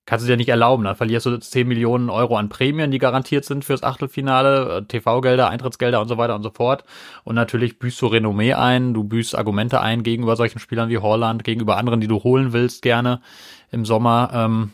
[0.06, 0.86] kannst du dir nicht erlauben.
[0.86, 5.50] Dann verlierst du 10 Millionen Euro an Prämien, die garantiert sind fürs Achtelfinale, äh, TV-Gelder,
[5.50, 6.86] Eintrittsgelder und so weiter und so fort.
[7.26, 11.44] Und natürlich büßt du Renommee ein, du büßt Argumente ein gegenüber solchen Spielern wie Holland,
[11.44, 13.22] gegenüber anderen, die du holen willst gerne
[13.72, 14.32] im Sommer.
[14.34, 14.72] Ähm,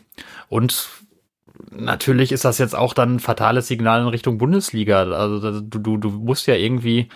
[0.48, 0.88] und
[1.70, 5.02] natürlich ist das jetzt auch dann ein fatales Signal in Richtung Bundesliga.
[5.02, 7.08] Also du, du, du musst ja irgendwie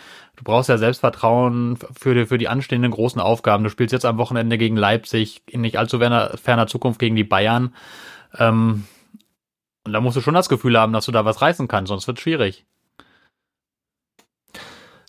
[0.42, 3.62] du brauchst ja Selbstvertrauen für die, für die anstehenden großen Aufgaben.
[3.62, 7.24] Du spielst jetzt am Wochenende gegen Leipzig, in nicht allzu ferner, ferner Zukunft gegen die
[7.24, 7.74] Bayern.
[8.38, 8.84] Ähm,
[9.84, 12.06] und da musst du schon das Gefühl haben, dass du da was reißen kannst, sonst
[12.06, 12.66] wird es schwierig.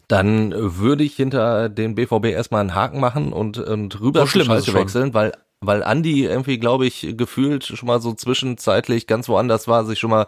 [0.07, 4.45] Dann würde ich hinter den BVB erstmal einen Haken machen und, und rüber so zu
[4.45, 5.31] Schalke wechseln, weil
[5.65, 10.09] weil Andi irgendwie, glaube ich, gefühlt schon mal so zwischenzeitlich ganz woanders war, sich schon
[10.09, 10.27] mal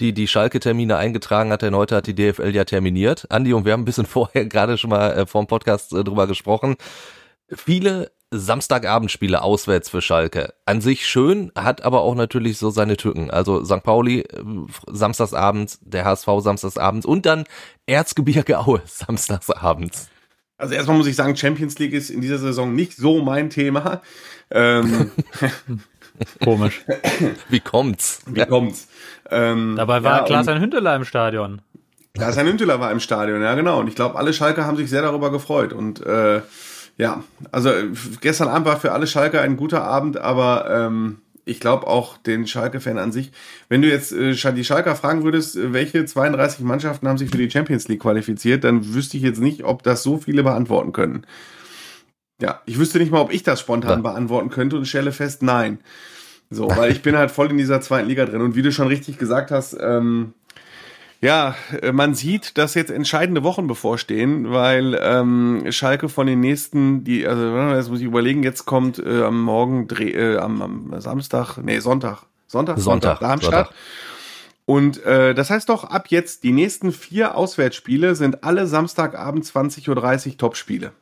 [0.00, 3.26] die, die Schalke-Termine eingetragen hat, denn heute hat die DFL ja terminiert.
[3.30, 6.26] Andi, und wir haben ein bisschen vorher gerade schon mal äh, vor Podcast äh, drüber
[6.26, 6.76] gesprochen.
[7.48, 10.54] Viele Samstagabendspiele auswärts für Schalke.
[10.66, 13.30] An sich schön, hat aber auch natürlich so seine Tücken.
[13.30, 13.82] Also St.
[13.82, 14.42] Pauli äh,
[14.86, 17.44] samstagsabends, der HSV samstagsabends und dann
[17.86, 20.08] Erzgebirge Aue samstagsabends.
[20.56, 24.02] Also erstmal muss ich sagen, Champions League ist in dieser Saison nicht so mein Thema.
[24.50, 25.10] Ähm,
[26.44, 26.84] Komisch.
[27.48, 28.22] Wie kommt's?
[28.26, 28.88] Wie kommt's?
[29.30, 31.60] Ähm, Dabei war ja, Klaas ein Hündeler im Stadion.
[32.14, 33.80] Klaas ein Hündeler war im Stadion, ja genau.
[33.80, 35.72] Und ich glaube, alle Schalker haben sich sehr darüber gefreut.
[35.72, 36.42] Und äh,
[36.96, 37.70] ja, also
[38.20, 42.46] gestern Abend war für alle Schalker ein guter Abend, aber ähm, ich glaube auch den
[42.46, 43.32] Schalke-Fan an sich.
[43.68, 47.38] Wenn du jetzt äh, die Schalker fragen würdest, äh, welche 32 Mannschaften haben sich für
[47.38, 51.26] die Champions League qualifiziert, dann wüsste ich jetzt nicht, ob das so viele beantworten können.
[52.40, 54.10] Ja, ich wüsste nicht mal, ob ich das spontan ja.
[54.10, 55.78] beantworten könnte und stelle fest, nein.
[56.50, 58.42] So, weil ich bin halt voll in dieser zweiten Liga drin.
[58.42, 60.34] Und wie du schon richtig gesagt hast, ähm,
[61.24, 67.02] ja, äh, man sieht, dass jetzt entscheidende Wochen bevorstehen, weil ähm, Schalke von den nächsten,
[67.02, 71.00] die, also jetzt muss ich überlegen, jetzt kommt äh, am Morgen, Dreh, äh, am, am
[71.00, 73.66] Samstag, nee, Sonntag, Sonntag, Sonntag, Sonntag Darmstadt.
[73.68, 73.74] Sonntag.
[74.66, 80.28] Und äh, das heißt doch, ab jetzt die nächsten vier Auswärtsspiele sind alle Samstagabend 20.30
[80.28, 80.92] Uhr Topspiele.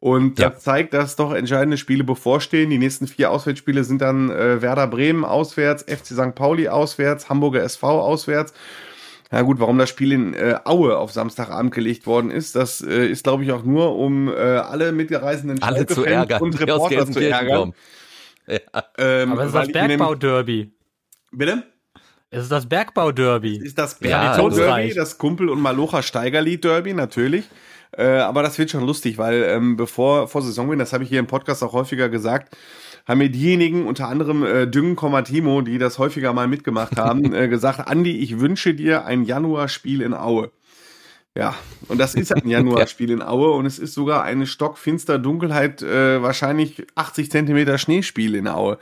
[0.00, 0.50] Und ja.
[0.50, 2.70] das zeigt, dass doch entscheidende Spiele bevorstehen.
[2.70, 6.34] Die nächsten vier Auswärtsspiele sind dann äh, Werder Bremen auswärts, FC St.
[6.34, 8.52] Pauli auswärts, Hamburger SV auswärts.
[9.32, 13.06] Ja gut, warum das Spiel in äh, Aue auf Samstagabend gelegt worden ist, das äh,
[13.06, 17.18] ist, glaube ich, auch nur, um äh, alle mitgereisenden alle zu ärgern, und Reporter zu
[17.18, 17.72] ärgern.
[18.46, 18.58] Ja.
[18.98, 20.70] Ähm, Aber es ist das Bergbau-Derby.
[21.30, 21.62] Bitte?
[22.28, 23.56] Es ist das Bergbau-Derby.
[23.56, 27.48] Es ist das Bergbau-Derby, ja, das Kumpel- und Malocha-Steigerlied-Derby, natürlich.
[27.96, 31.18] Äh, aber das wird schon lustig, weil ähm, bevor vor Saisonbeginn, das habe ich hier
[31.18, 32.56] im Podcast auch häufiger gesagt,
[33.06, 37.48] haben mir diejenigen, unter anderem äh, Düngen, Timo, die das häufiger mal mitgemacht haben, äh,
[37.48, 40.50] gesagt, Andi, ich wünsche dir ein Januarspiel in Aue.
[41.34, 41.54] Ja,
[41.88, 46.22] und das ist ein Januarspiel in Aue und es ist sogar eine stockfinster Dunkelheit, äh,
[46.22, 48.78] wahrscheinlich 80 Zentimeter Schneespiel in Aue.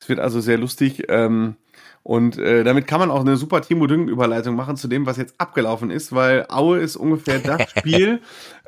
[0.00, 1.04] Es wird also sehr lustig.
[1.08, 1.56] Ähm,
[2.02, 5.34] und äh, damit kann man auch eine super Timo Düngen-Überleitung machen zu dem, was jetzt
[5.38, 8.20] abgelaufen ist, weil Aue ist ungefähr das Spiel.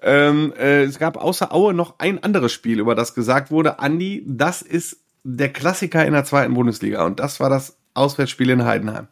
[0.02, 4.22] ähm, äh, es gab außer Aue noch ein anderes Spiel, über das gesagt wurde, Andi,
[4.26, 7.06] das ist der Klassiker in der zweiten Bundesliga.
[7.06, 9.08] Und das war das Auswärtsspiel in Heidenheim.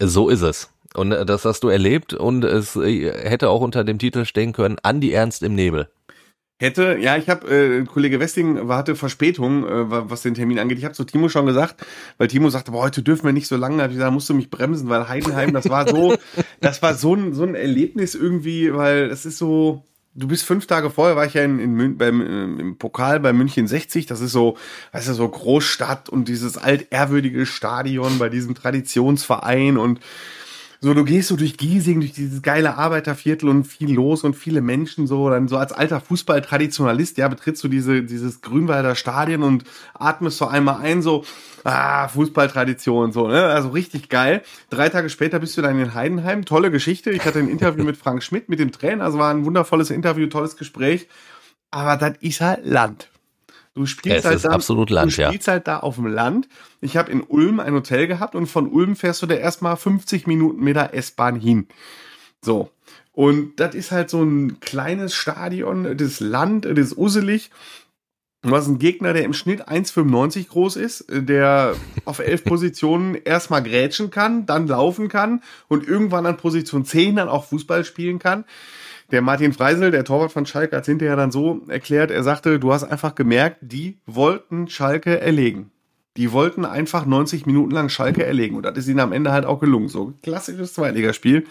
[0.00, 0.70] So ist es.
[0.94, 4.52] Und äh, das hast du erlebt und es äh, hätte auch unter dem Titel stehen
[4.52, 5.88] können, Andi Ernst im Nebel
[6.60, 10.78] hätte, ja, ich habe, äh, Kollege Westing hatte Verspätung, äh, was den Termin angeht.
[10.78, 11.84] Ich habe zu Timo schon gesagt,
[12.18, 13.78] weil Timo sagte, boah, heute dürfen wir nicht so lange.
[13.78, 16.16] Da hab ich gesagt, musst du mich bremsen, weil Heidenheim, das war so,
[16.60, 20.66] das war so ein, so ein Erlebnis irgendwie, weil es ist so, du bist fünf
[20.66, 24.06] Tage vorher, war ich ja in, in beim, äh, im Pokal bei München 60.
[24.06, 24.58] Das ist so,
[24.92, 30.00] weißt du, so Großstadt und dieses altehrwürdige Stadion bei diesem Traditionsverein und
[30.82, 34.62] So, du gehst so durch Giesing, durch dieses geile Arbeiterviertel und viel los und viele
[34.62, 35.28] Menschen so.
[35.28, 40.46] Dann so als alter Fußballtraditionalist, ja, betrittst du diese, dieses Grünwalder Stadion und atmest so
[40.46, 41.22] einmal ein, so,
[41.64, 43.44] ah, Fußballtradition, so, ne?
[43.44, 44.42] Also richtig geil.
[44.70, 46.46] Drei Tage später bist du dann in Heidenheim.
[46.46, 47.10] Tolle Geschichte.
[47.10, 49.04] Ich hatte ein Interview mit Frank Schmidt, mit dem Trainer.
[49.04, 51.08] Also war ein wundervolles Interview, tolles Gespräch.
[51.70, 53.10] Aber das ist halt Land.
[53.74, 55.52] Du spielst, halt, da, absolut Land, du spielst ja.
[55.54, 56.48] halt da auf dem Land.
[56.80, 60.26] Ich habe in Ulm ein Hotel gehabt und von Ulm fährst du da erstmal 50
[60.26, 61.68] Minuten mit der S-Bahn hin.
[62.42, 62.70] So.
[63.12, 67.50] Und das ist halt so ein kleines Stadion, das Land, das ist uselig.
[68.42, 73.62] Du hast einen Gegner, der im Schnitt 1,95 groß ist, der auf elf Positionen erstmal
[73.62, 78.44] grätschen kann, dann laufen kann und irgendwann an Position 10 dann auch Fußball spielen kann.
[79.10, 82.72] Der Martin Freisel, der Torwart von Schalke, hat hinterher dann so erklärt, er sagte, du
[82.72, 85.70] hast einfach gemerkt, die wollten Schalke erlegen.
[86.16, 88.56] Die wollten einfach 90 Minuten lang Schalke erlegen.
[88.56, 89.88] Und das ist ihnen am Ende halt auch gelungen.
[89.88, 91.46] So klassisches Zweitligaspiel.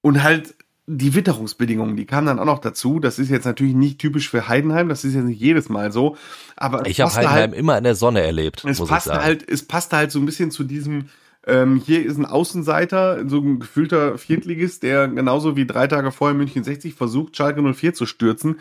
[0.00, 0.54] Und halt
[0.90, 2.98] die Witterungsbedingungen, die kamen dann auch noch dazu.
[2.98, 6.16] Das ist jetzt natürlich nicht typisch für Heidenheim, das ist jetzt nicht jedes Mal so.
[6.56, 8.64] Aber ich habe Heidenheim halt, immer in der Sonne erlebt.
[8.64, 11.10] Es passte halt, es passte halt so ein bisschen zu diesem
[11.48, 16.36] ähm, hier ist ein Außenseiter, so ein gefühlter Viertligist, der genauso wie drei Tage vorher
[16.36, 18.60] München 60 versucht, Schalke 04 zu stürzen.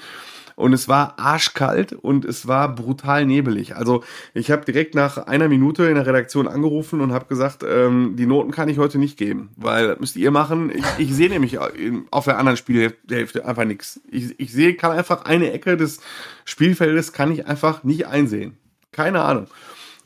[0.56, 3.76] Und es war arschkalt und es war brutal nebelig.
[3.76, 8.16] Also ich habe direkt nach einer Minute in der Redaktion angerufen und habe gesagt, ähm,
[8.18, 10.72] die Noten kann ich heute nicht geben, weil das müsst ihr machen.
[10.74, 11.60] Ich, ich sehe nämlich
[12.10, 14.02] auf der anderen Spielhälfte einfach nichts.
[14.10, 16.00] Ich, ich sehe, kann einfach eine Ecke des
[16.44, 18.58] Spielfeldes kann ich einfach nicht einsehen.
[18.92, 19.46] Keine Ahnung.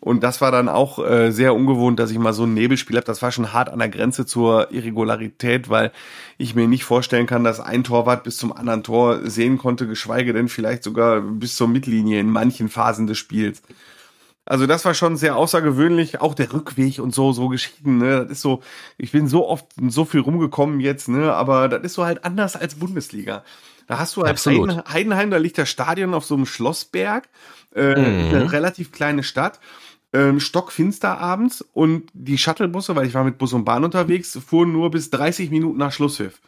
[0.01, 3.05] Und das war dann auch äh, sehr ungewohnt, dass ich mal so ein Nebelspiel habe.
[3.05, 5.91] Das war schon hart an der Grenze zur Irregularität, weil
[6.39, 10.33] ich mir nicht vorstellen kann, dass ein Torwart bis zum anderen Tor sehen konnte, geschweige
[10.33, 13.61] denn vielleicht sogar bis zur Mittellinie in manchen Phasen des Spiels.
[14.43, 18.31] Also das war schon sehr außergewöhnlich, auch der Rückweg und so, so Geschichten, ne, das
[18.31, 18.61] ist so,
[18.97, 22.55] ich bin so oft so viel rumgekommen jetzt, ne, aber das ist so halt anders
[22.55, 23.43] als Bundesliga.
[23.85, 24.91] Da hast du halt Absolut.
[24.91, 27.29] Heidenheim, da liegt das Stadion auf so einem Schlossberg,
[27.75, 28.35] äh, mhm.
[28.35, 29.59] eine relativ kleine Stadt
[30.13, 34.71] ähm, stockfinster abends und die Shuttlebusse, weil ich war mit Bus und Bahn unterwegs, fuhren
[34.71, 36.41] nur bis 30 Minuten nach Schlusspfiff.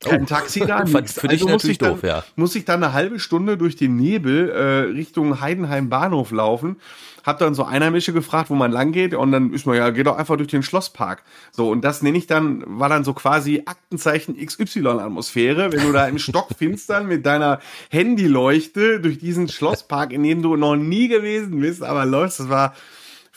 [0.00, 0.26] Kein oh.
[0.26, 0.86] Taxi da.
[0.86, 2.24] Für, für dich also natürlich dann, doof, ja.
[2.36, 6.76] Muss ich dann eine halbe Stunde durch den Nebel äh, Richtung Heidenheim Bahnhof laufen.
[7.24, 10.06] Hab dann so Einheimische gefragt, wo man lang geht und dann ist man ja, geht
[10.06, 11.24] doch einfach durch den Schlosspark.
[11.50, 16.06] So, und das nenne ich dann, war dann so quasi Aktenzeichen XY-Atmosphäre, wenn du da
[16.06, 17.58] im Stockfinstern mit deiner
[17.92, 22.74] Handyleuchte durch diesen Schlosspark, in dem du noch nie gewesen bist, aber läufst, das war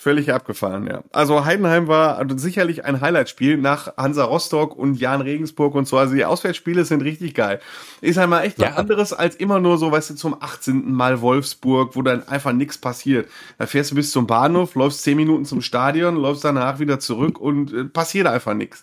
[0.02, 1.04] Völlig abgefahren, ja.
[1.12, 5.96] Also Heidenheim war sicherlich ein Highlightspiel nach Hansa Rostock und Jan Regensburg und so.
[6.00, 7.60] Also die Auswärtsspiele sind richtig geil.
[8.02, 8.70] Ist halt mal echt ja.
[8.70, 10.92] was anderes als immer nur so, weißt du, zum 18.
[10.92, 13.30] Mal Wolfsburg, wo dann einfach nichts passiert.
[13.60, 17.40] Da fährst du bis zum Bahnhof, läufst 10 Minuten zum Stadion, läufst danach wieder zurück
[17.40, 18.82] und äh, passiert einfach nichts.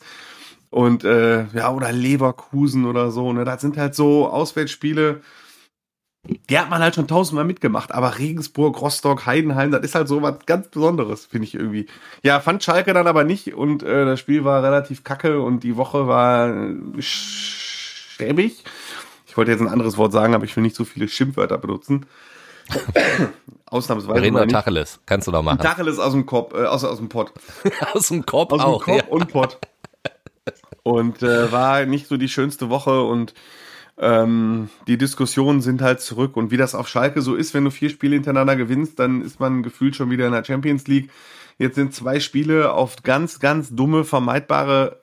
[0.70, 3.44] Und äh, ja, oder Leverkusen oder so, ne?
[3.44, 5.22] Das sind halt so Auswärtsspiele,
[6.28, 10.22] die hat man halt schon tausendmal mitgemacht, aber Regensburg, Rostock, Heidenheim, das ist halt so
[10.22, 11.86] was ganz Besonderes, finde ich irgendwie.
[12.22, 15.76] Ja, fand Schalke dann aber nicht und äh, das Spiel war relativ kacke und die
[15.76, 18.64] Woche war äh, schäbig.
[19.26, 22.06] Ich wollte jetzt ein anderes Wort sagen, aber ich will nicht so viele Schimpfwörter benutzen.
[23.66, 24.14] Ausnahmsweise.
[24.14, 25.60] Wir reden über Tacheles, kannst du doch machen.
[25.60, 27.32] Tacheles aus dem Kopf, äh, aus, aus dem Pott.
[27.94, 28.80] aus dem Kopf aus auch.
[28.80, 29.12] Aus dem Kopf ja.
[29.12, 29.58] und Pott.
[30.84, 33.34] Und äh, war nicht so die schönste Woche und
[34.00, 36.36] ähm, die Diskussionen sind halt zurück.
[36.36, 39.40] Und wie das auf Schalke so ist, wenn du vier Spiele hintereinander gewinnst, dann ist
[39.40, 41.10] man gefühlt schon wieder in der Champions League.
[41.58, 45.00] Jetzt sind zwei Spiele auf ganz, ganz dumme, vermeidbare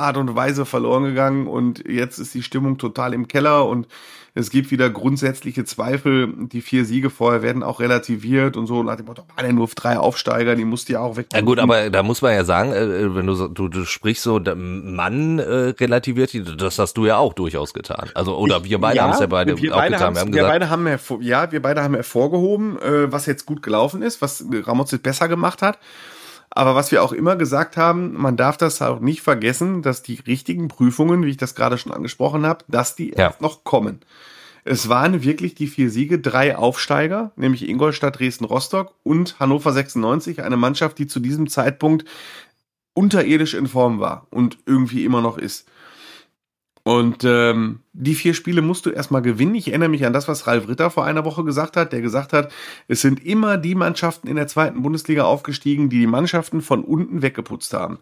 [0.00, 3.86] Art und Weise verloren gegangen und jetzt ist die Stimmung total im Keller und
[4.34, 6.32] es gibt wieder grundsätzliche Zweifel.
[6.36, 9.68] Die vier Siege vorher werden auch relativiert und so nach dem Motto, waren ja nur
[9.74, 11.26] drei Aufsteiger, die musst du ja auch weg.
[11.32, 14.38] Ja gut, aber da muss man ja sagen, äh, wenn du, du, du sprichst so,
[14.38, 18.10] Mann äh, relativiert, das hast du ja auch durchaus getan.
[18.14, 20.14] Also oder wir beide ja, haben es ja beide wir auch beide getan.
[20.14, 20.88] Wir, haben wir beide haben
[21.20, 25.28] ja, wir beide haben hervorgehoben, äh, was jetzt gut gelaufen ist, was Ramos jetzt besser
[25.28, 25.78] gemacht hat.
[26.50, 30.20] Aber was wir auch immer gesagt haben, man darf das auch nicht vergessen, dass die
[30.26, 33.28] richtigen Prüfungen, wie ich das gerade schon angesprochen habe, dass die ja.
[33.28, 34.00] erst noch kommen.
[34.64, 40.42] Es waren wirklich die vier Siege, drei Aufsteiger, nämlich Ingolstadt, Dresden, Rostock und Hannover 96,
[40.42, 42.04] eine Mannschaft, die zu diesem Zeitpunkt
[42.92, 45.66] unterirdisch in Form war und irgendwie immer noch ist.
[46.90, 49.54] Und ähm, die vier Spiele musst du erstmal gewinnen.
[49.54, 52.32] Ich erinnere mich an das, was Ralf Ritter vor einer Woche gesagt hat, der gesagt
[52.32, 52.50] hat,
[52.88, 57.22] es sind immer die Mannschaften in der zweiten Bundesliga aufgestiegen, die die Mannschaften von unten
[57.22, 58.00] weggeputzt haben.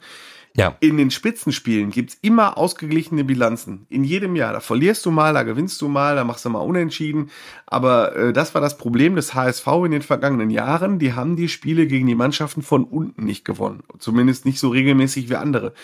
[0.57, 0.77] Ja.
[0.81, 3.87] In den Spitzenspielen gibt's immer ausgeglichene Bilanzen.
[3.89, 4.53] In jedem Jahr.
[4.53, 7.31] Da verlierst du mal, da gewinnst du mal, da machst du mal unentschieden.
[7.67, 10.99] Aber äh, das war das Problem des HSV in den vergangenen Jahren.
[10.99, 13.83] Die haben die Spiele gegen die Mannschaften von unten nicht gewonnen.
[13.99, 15.75] Zumindest nicht so regelmäßig wie andere.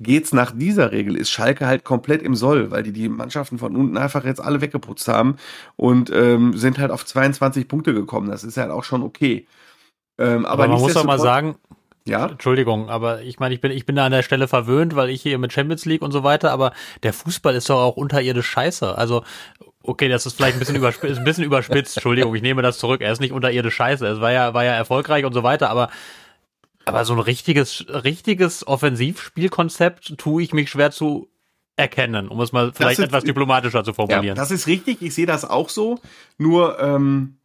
[0.00, 3.76] Geht's nach dieser Regel, ist Schalke halt komplett im Soll, weil die die Mannschaften von
[3.76, 5.36] unten einfach jetzt alle weggeputzt haben
[5.76, 8.28] und ähm, sind halt auf 22 Punkte gekommen.
[8.28, 9.46] Das ist halt auch schon okay.
[10.18, 11.56] Ähm, aber, aber man muss doch mal sagen,
[12.06, 12.26] ja.
[12.26, 15.22] Entschuldigung, aber ich meine, ich bin, ich bin da an der Stelle verwöhnt, weil ich
[15.22, 18.96] hier mit Champions League und so weiter, aber der Fußball ist doch auch unterirdisch scheiße.
[18.96, 19.24] Also,
[19.82, 23.00] okay, das ist vielleicht ein bisschen überspitzt, ein bisschen überspitzt, Entschuldigung, ich nehme das zurück.
[23.00, 24.06] Er ist nicht unterirdisch scheiße.
[24.06, 25.90] Es war ja, war ja erfolgreich und so weiter, aber,
[26.84, 31.30] aber so ein richtiges, richtiges Offensivspielkonzept tue ich mich schwer zu
[31.76, 34.26] erkennen, um es mal vielleicht ist, etwas diplomatischer zu formulieren.
[34.26, 35.98] Ja, das ist richtig, ich sehe das auch so.
[36.38, 37.38] Nur, ähm,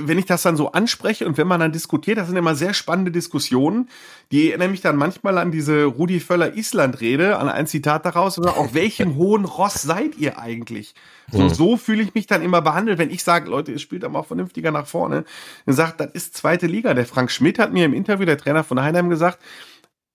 [0.00, 2.72] wenn ich das dann so anspreche und wenn man dann diskutiert, das sind immer sehr
[2.72, 3.90] spannende Diskussionen,
[4.30, 8.56] die erinnern mich dann manchmal an diese Rudi Völler Island-Rede, an ein Zitat daraus, oder
[8.56, 10.94] auf welchem hohen Ross seid ihr eigentlich?
[11.30, 11.50] So, mhm.
[11.50, 14.22] so fühle ich mich dann immer behandelt, wenn ich sage, Leute, ihr spielt da mal
[14.22, 15.24] vernünftiger nach vorne.
[15.66, 16.94] Dann sagt, das ist zweite Liga.
[16.94, 19.40] Der Frank Schmidt hat mir im Interview, der Trainer von Heinheim, gesagt,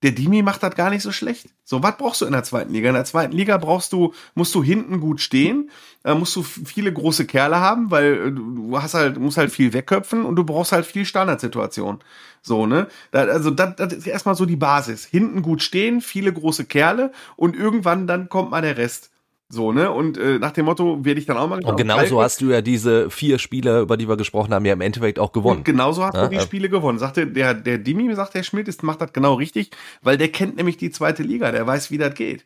[0.02, 1.48] der Dimi macht das gar nicht so schlecht.
[1.64, 2.88] So, was brauchst du in der zweiten Liga?
[2.88, 5.70] In der zweiten Liga brauchst du, musst du hinten gut stehen,
[6.04, 9.72] äh, musst du viele große Kerle haben, weil äh, du hast halt, musst halt viel
[9.72, 11.98] wegköpfen und du brauchst halt viel Standardsituation.
[12.42, 12.86] So, ne?
[13.10, 15.04] Da, also, das, das ist erstmal so die Basis.
[15.04, 19.10] Hinten gut stehen, viele große Kerle und irgendwann dann kommt mal der Rest.
[19.50, 19.90] So, ne?
[19.90, 21.64] Und äh, nach dem Motto werde ich dann auch mal.
[21.64, 24.82] Und genauso hast du ja diese vier Spiele, über die wir gesprochen haben, ja im
[24.82, 25.58] Endeffekt auch gewonnen.
[25.58, 26.98] Und genauso hast ja, du die Spiele gewonnen.
[26.98, 29.70] Sagte der, der Dimi, sagt der Schmidt, ist, macht das genau richtig,
[30.02, 32.44] weil der kennt nämlich die zweite Liga, der weiß, wie das geht.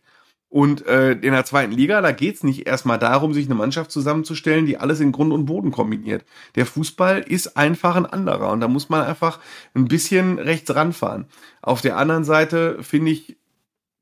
[0.49, 4.67] Und äh, in der zweiten Liga, da geht's nicht erstmal darum, sich eine Mannschaft zusammenzustellen,
[4.67, 6.27] die alles in Grund und Boden kombiniert.
[6.57, 9.41] Der Fußball ist einfach ein anderer und da muss man einfach
[9.75, 11.25] ein bisschen rechts ranfahren.
[11.63, 13.39] Auf der anderen Seite finde ich,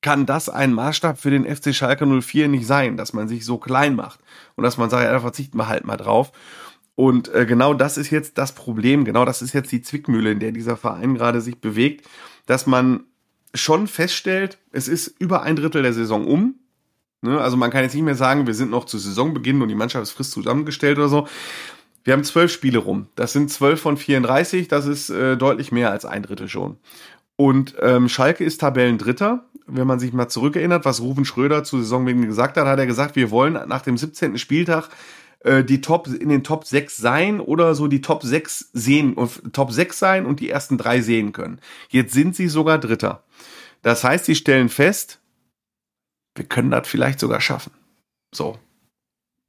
[0.03, 3.59] kann das ein Maßstab für den FC Schalke 04 nicht sein, dass man sich so
[3.59, 4.21] klein macht
[4.57, 6.33] und dass man sagt, ja, da verzichten wir halt mal drauf.
[6.95, 10.41] Und äh, genau das ist jetzt das Problem, genau das ist jetzt die Zwickmühle, in
[10.41, 12.07] der dieser Verein gerade sich bewegt,
[12.47, 13.05] dass man
[13.55, 16.55] schon feststellt, es ist über ein Drittel der Saison um.
[17.23, 17.41] Ne?
[17.41, 20.03] Also man kann jetzt nicht mehr sagen, wir sind noch zu Saisonbeginn und die Mannschaft
[20.03, 21.27] ist frisch zusammengestellt oder so.
[22.05, 23.07] Wir haben zwölf Spiele rum.
[23.15, 26.79] Das sind zwölf von 34, das ist äh, deutlich mehr als ein Drittel schon.
[27.41, 32.27] Und ähm, Schalke ist Tabellendritter wenn man sich mal zurückerinnert, was Rufen Schröder zu Saisonbeginn
[32.27, 34.39] gesagt hat, hat er gesagt, wir wollen nach dem 17.
[34.39, 34.89] Spieltag
[35.41, 39.53] äh, die Top in den Top 6 sein oder so die Top 6 sehen und
[39.53, 41.61] Top 6 sein und die ersten drei sehen können.
[41.89, 43.23] Jetzt sind sie sogar Dritter.
[43.83, 45.21] Das heißt, sie stellen fest,
[46.35, 47.73] wir können das vielleicht sogar schaffen.
[48.35, 48.59] So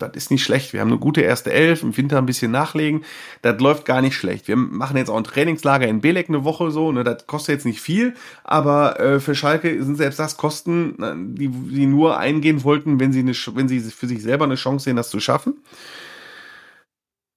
[0.02, 0.74] das ist nicht schlecht.
[0.74, 3.04] Wir haben eine gute erste Elf, im Winter ein bisschen nachlegen.
[3.42, 4.48] Das läuft gar nicht schlecht.
[4.48, 6.92] Wir machen jetzt auch ein Trainingslager in Belek eine Woche so.
[6.92, 11.16] Ne, das kostet jetzt nicht viel, aber äh, für Schalke sind selbst das Kosten, ne,
[11.18, 14.86] die sie nur eingehen wollten, wenn sie, eine, wenn sie für sich selber eine Chance
[14.86, 15.56] sehen, das zu schaffen.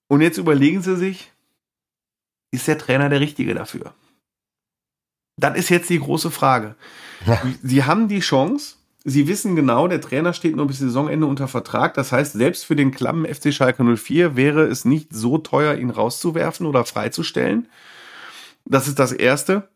[0.09, 1.33] Und jetzt überlegen sie sich,
[2.53, 3.95] ist der Trainer der Richtige dafür?
[5.37, 6.77] Das ist jetzt die große Frage.
[7.27, 7.43] Ja.
[7.63, 11.93] Sie haben die Chance, Sie wissen genau, der Trainer steht nur bis Saisonende unter Vertrag.
[11.93, 15.91] Das heißt, selbst für den klammen FC Schalke 04 wäre es nicht so teuer, ihn
[15.91, 17.69] rauszuwerfen oder freizustellen.
[18.65, 19.69] Das ist das Erste.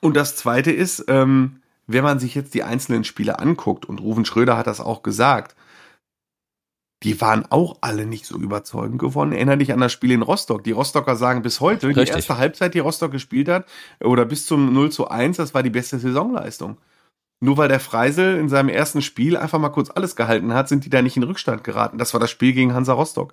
[0.00, 4.24] Und das Zweite ist, ähm, wenn man sich jetzt die einzelnen Spiele anguckt, und Ruven
[4.24, 5.54] Schröder hat das auch gesagt,
[7.02, 9.32] die waren auch alle nicht so überzeugend gewonnen.
[9.32, 10.64] Erinner dich an das Spiel in Rostock.
[10.64, 12.06] Die Rostocker sagen bis heute, Richtig.
[12.06, 13.66] die erste Halbzeit, die Rostock gespielt hat,
[14.00, 16.78] oder bis zum 0 zu 1, das war die beste Saisonleistung.
[17.40, 20.84] Nur weil der Freisel in seinem ersten Spiel einfach mal kurz alles gehalten hat, sind
[20.84, 21.98] die da nicht in Rückstand geraten.
[21.98, 23.32] Das war das Spiel gegen Hansa Rostock.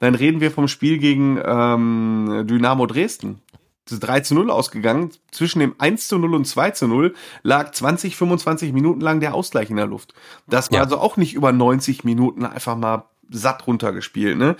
[0.00, 3.42] Dann reden wir vom Spiel gegen ähm, Dynamo Dresden.
[3.84, 5.10] Das ist 3 zu 0 ausgegangen.
[5.30, 9.34] Zwischen dem 1 zu 0 und 2 zu 0 lag 20, 25 Minuten lang der
[9.34, 10.14] Ausgleich in der Luft.
[10.46, 10.84] Das war ja.
[10.84, 14.56] also auch nicht über 90 Minuten einfach mal satt runtergespielt, ne?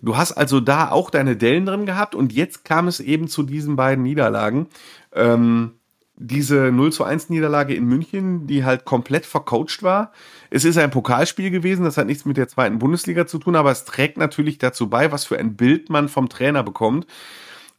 [0.00, 3.42] Du hast also da auch deine Dellen drin gehabt und jetzt kam es eben zu
[3.42, 4.68] diesen beiden Niederlagen.
[5.12, 5.72] Ähm,
[6.20, 10.12] diese 0 zu 1 Niederlage in München, die halt komplett vercoacht war.
[10.50, 13.70] Es ist ein Pokalspiel gewesen, das hat nichts mit der zweiten Bundesliga zu tun, aber
[13.70, 17.06] es trägt natürlich dazu bei, was für ein Bild man vom Trainer bekommt.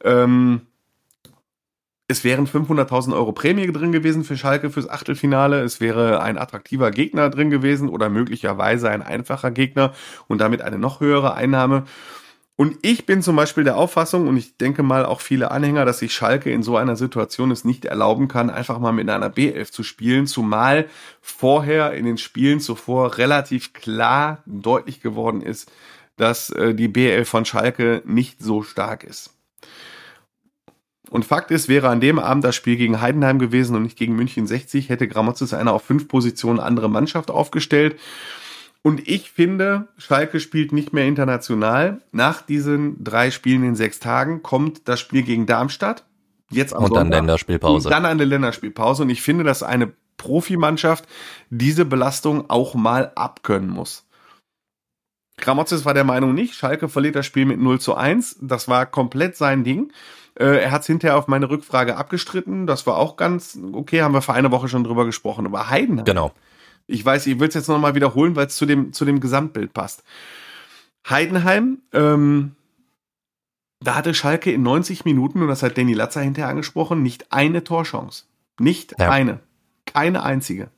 [0.02, 0.62] Ähm,
[2.08, 5.60] es wären 500.000 Euro Prämie drin gewesen für Schalke fürs Achtelfinale.
[5.60, 9.92] Es wäre ein attraktiver Gegner drin gewesen oder möglicherweise ein einfacher Gegner
[10.26, 11.84] und damit eine noch höhere Einnahme.
[12.60, 16.00] Und ich bin zum Beispiel der Auffassung, und ich denke mal auch viele Anhänger, dass
[16.00, 19.72] sich Schalke in so einer Situation es nicht erlauben kann, einfach mal mit einer B11
[19.72, 20.86] zu spielen, zumal
[21.22, 25.72] vorher in den Spielen zuvor relativ klar deutlich geworden ist,
[26.18, 29.30] dass äh, die B11 von Schalke nicht so stark ist.
[31.08, 34.16] Und Fakt ist, wäre an dem Abend das Spiel gegen Heidenheim gewesen und nicht gegen
[34.16, 37.98] München 60, hätte Gramozis eine auf fünf Positionen andere Mannschaft aufgestellt.
[38.82, 42.00] Und ich finde, Schalke spielt nicht mehr international.
[42.12, 46.06] Nach diesen drei Spielen in sechs Tagen kommt das Spiel gegen Darmstadt.
[46.50, 47.04] Jetzt am und Sonntag.
[47.04, 47.88] dann Länderspielpause.
[47.88, 49.02] Und dann eine Länderspielpause.
[49.02, 51.06] Und ich finde, dass eine Profimannschaft
[51.50, 54.06] diese Belastung auch mal abkönnen muss.
[55.36, 56.54] Gramozis war der Meinung nicht.
[56.54, 58.38] Schalke verliert das Spiel mit 0 zu 1.
[58.42, 59.92] Das war komplett sein Ding.
[60.38, 62.66] Äh, er hat es hinterher auf meine Rückfrage abgestritten.
[62.66, 65.46] Das war auch ganz okay, haben wir vor einer Woche schon drüber gesprochen.
[65.46, 66.04] Aber Heidenheim.
[66.04, 66.32] Genau.
[66.90, 69.72] Ich weiß, ich will es jetzt nochmal wiederholen, weil es zu dem, zu dem Gesamtbild
[69.72, 70.02] passt.
[71.08, 72.56] Heidenheim, ähm,
[73.82, 77.64] da hatte Schalke in 90 Minuten, und das hat Danny Latzer hinterher angesprochen, nicht eine
[77.64, 78.24] Torchance.
[78.58, 79.10] Nicht ja.
[79.10, 79.40] eine.
[79.86, 80.70] Keine einzige.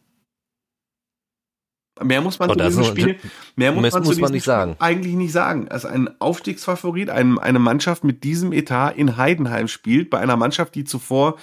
[2.01, 3.19] Mehr muss man oh, zu diesem Spiel,
[3.55, 4.77] mehr muss man, muss man nicht sagen.
[4.79, 5.69] eigentlich nicht sagen.
[5.69, 10.75] Also ein Aufstiegsfavorit, ein, eine Mannschaft mit diesem Etat in Heidenheim spielt, bei einer Mannschaft,
[10.75, 11.37] die zuvor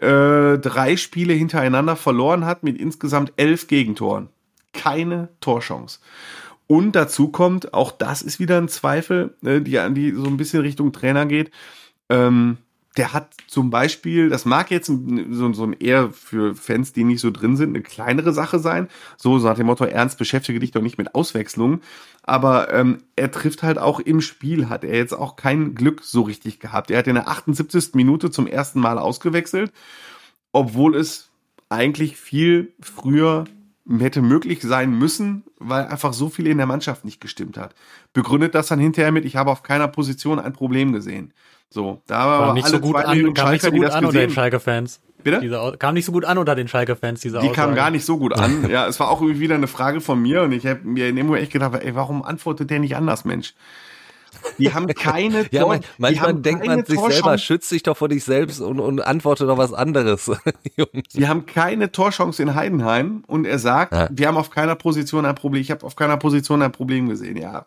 [0.00, 4.28] äh, drei Spiele hintereinander verloren hat mit insgesamt elf Gegentoren.
[4.72, 6.00] Keine Torchance.
[6.66, 10.60] Und dazu kommt, auch das ist wieder ein Zweifel, äh, die, die so ein bisschen
[10.62, 11.50] Richtung Trainer geht.
[12.10, 12.58] Ähm,
[12.98, 17.20] der hat zum Beispiel, das mag jetzt so, so ein eher für Fans, die nicht
[17.20, 18.88] so drin sind, eine kleinere Sache sein.
[19.16, 21.80] So, so nach dem Motto, Ernst, beschäftige dich doch nicht mit Auswechslungen.
[22.24, 26.22] Aber ähm, er trifft halt auch im Spiel, hat er jetzt auch kein Glück so
[26.22, 26.90] richtig gehabt.
[26.90, 27.94] Er hat in der 78.
[27.94, 29.72] Minute zum ersten Mal ausgewechselt,
[30.52, 31.30] obwohl es
[31.68, 33.44] eigentlich viel früher
[33.98, 37.74] hätte möglich sein müssen, weil einfach so viel in der Mannschaft nicht gestimmt hat.
[38.12, 41.32] Begründet das dann hinterher mit, ich habe auf keiner Position ein Problem gesehen.
[41.70, 44.30] So, da war kam nicht so gut an, kam nicht so gut an unter den
[44.30, 45.00] Schalke-Fans.
[45.22, 45.40] Bitte?
[45.40, 48.18] Diese, kam nicht so gut an unter den Schalke-Fans, diese Die kam gar nicht so
[48.18, 48.68] gut an.
[48.70, 51.16] ja, es war auch irgendwie wieder eine Frage von mir und ich habe mir in
[51.16, 53.54] dem Moment echt gedacht, ey, warum antwortet der nicht anders, Mensch?
[54.58, 58.24] Die haben keine Ja, man, manchmal denkt man sich selber, schützt dich doch vor dich
[58.24, 60.30] selbst und, und antworte doch was anderes.
[61.08, 64.08] Sie haben keine Torchance in Heidenheim und er sagt, ja.
[64.10, 65.60] wir haben auf keiner Position ein Problem.
[65.60, 67.36] Ich habe auf keiner Position ein Problem gesehen.
[67.36, 67.66] Ja.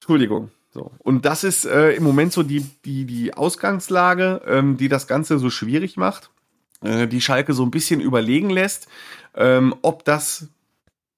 [0.00, 0.50] Entschuldigung.
[0.76, 0.92] So.
[0.98, 5.38] Und das ist äh, im Moment so die, die, die Ausgangslage, ähm, die das Ganze
[5.38, 6.30] so schwierig macht,
[6.82, 8.86] äh, die Schalke so ein bisschen überlegen lässt,
[9.34, 10.48] ähm, ob das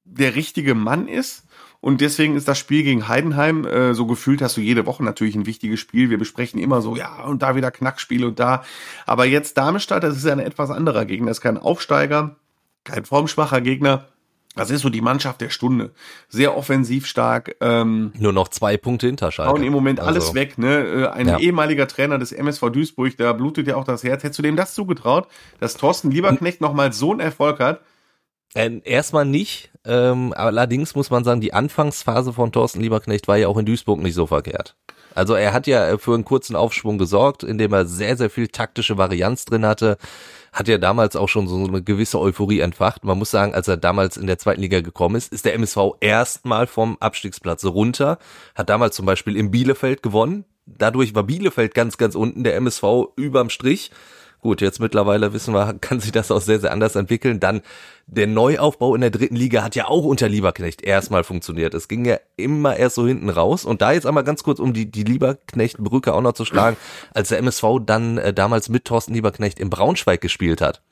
[0.04, 1.42] der richtige Mann ist.
[1.80, 5.34] Und deswegen ist das Spiel gegen Heidenheim, äh, so gefühlt hast du jede Woche natürlich
[5.34, 6.08] ein wichtiges Spiel.
[6.08, 8.62] Wir besprechen immer so, ja, und da wieder Knackspiel und da.
[9.06, 11.28] Aber jetzt Darmstadt, das ist ja ein etwas anderer Gegner.
[11.28, 12.36] Das ist kein Aufsteiger,
[12.84, 14.06] kein formschwacher Gegner.
[14.58, 15.92] Das ist so die Mannschaft der Stunde.
[16.28, 17.56] Sehr offensiv stark.
[17.60, 19.52] Ähm, Nur noch zwei Punkte hinter Schalke.
[19.52, 20.58] Hauen im Moment alles also, weg.
[20.58, 20.76] Ne?
[20.76, 21.38] Äh, ein ja.
[21.38, 24.22] ehemaliger Trainer des MSV Duisburg, da blutet ja auch das Herz.
[24.22, 25.28] Hättest du dem das zugetraut,
[25.60, 27.80] dass Thorsten Lieberknecht nochmal so einen Erfolg hat?
[28.54, 29.70] Äh, erstmal nicht.
[29.84, 34.00] Ähm, allerdings muss man sagen, die Anfangsphase von Thorsten Lieberknecht war ja auch in Duisburg
[34.00, 34.76] nicht so verkehrt.
[35.14, 38.98] Also er hat ja für einen kurzen Aufschwung gesorgt, indem er sehr, sehr viel taktische
[38.98, 39.98] Varianz drin hatte
[40.58, 43.04] hat ja damals auch schon so eine gewisse Euphorie entfacht.
[43.04, 45.78] Man muss sagen, als er damals in der zweiten Liga gekommen ist, ist der MSV
[46.00, 48.18] erstmal vom Abstiegsplatz runter,
[48.56, 50.44] hat damals zum Beispiel in Bielefeld gewonnen.
[50.66, 52.82] Dadurch war Bielefeld ganz, ganz unten, der MSV
[53.14, 53.92] überm Strich.
[54.40, 57.40] Gut, jetzt mittlerweile wissen wir, kann sich das auch sehr, sehr anders entwickeln.
[57.40, 57.62] Dann
[58.06, 61.74] der Neuaufbau in der dritten Liga hat ja auch unter Lieberknecht erstmal funktioniert.
[61.74, 63.64] Es ging ja immer erst so hinten raus.
[63.64, 66.76] Und da jetzt einmal ganz kurz, um die, die Lieberknecht-Brücke auch noch zu schlagen,
[67.12, 70.82] als der MSV dann äh, damals mit Thorsten Lieberknecht in Braunschweig gespielt hat,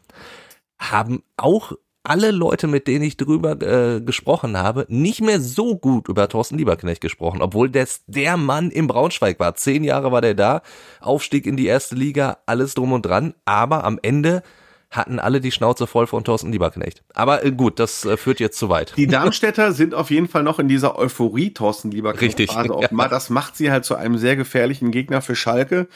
[0.79, 1.73] haben auch
[2.07, 6.57] alle Leute, mit denen ich drüber äh, gesprochen habe, nicht mehr so gut über Thorsten
[6.57, 9.57] Lieberknecht gesprochen, obwohl das der Mann im Braunschweig war.
[9.57, 10.63] Zehn Jahre war der da,
[11.01, 14.43] Aufstieg in die erste Liga, alles drum und dran, aber am Ende
[14.91, 17.03] hatten alle die Schnauze voll von Thorsten Lieberknecht.
[17.13, 18.95] Aber äh, gut, das äh, führt jetzt zu weit.
[18.97, 22.39] Die Darmstädter sind auf jeden Fall noch in dieser Euphorie Thorsten Lieberknecht.
[22.39, 22.57] Richtig.
[22.57, 22.81] Also
[23.11, 25.89] das macht sie halt zu einem sehr gefährlichen Gegner für Schalke.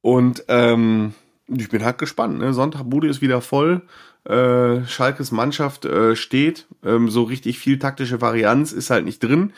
[0.00, 1.14] Und ähm,
[1.48, 2.38] ich bin halt gespannt.
[2.38, 2.54] Ne?
[2.54, 3.82] Sonntag Bude ist wieder voll.
[4.24, 6.66] Äh, Schalkes Mannschaft äh, steht.
[6.84, 9.52] Ähm, so richtig viel taktische Varianz ist halt nicht drin.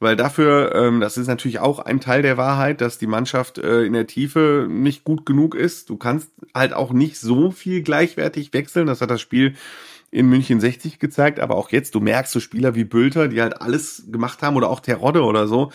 [0.00, 3.84] Weil dafür, ähm, das ist natürlich auch ein Teil der Wahrheit, dass die Mannschaft äh,
[3.84, 5.90] in der Tiefe nicht gut genug ist.
[5.90, 8.88] Du kannst halt auch nicht so viel gleichwertig wechseln.
[8.88, 9.54] Das hat das Spiel
[10.10, 13.60] in München 60 gezeigt, aber auch jetzt, du merkst so Spieler wie Bülter, die halt
[13.60, 15.72] alles gemacht haben oder auch Terodde oder so,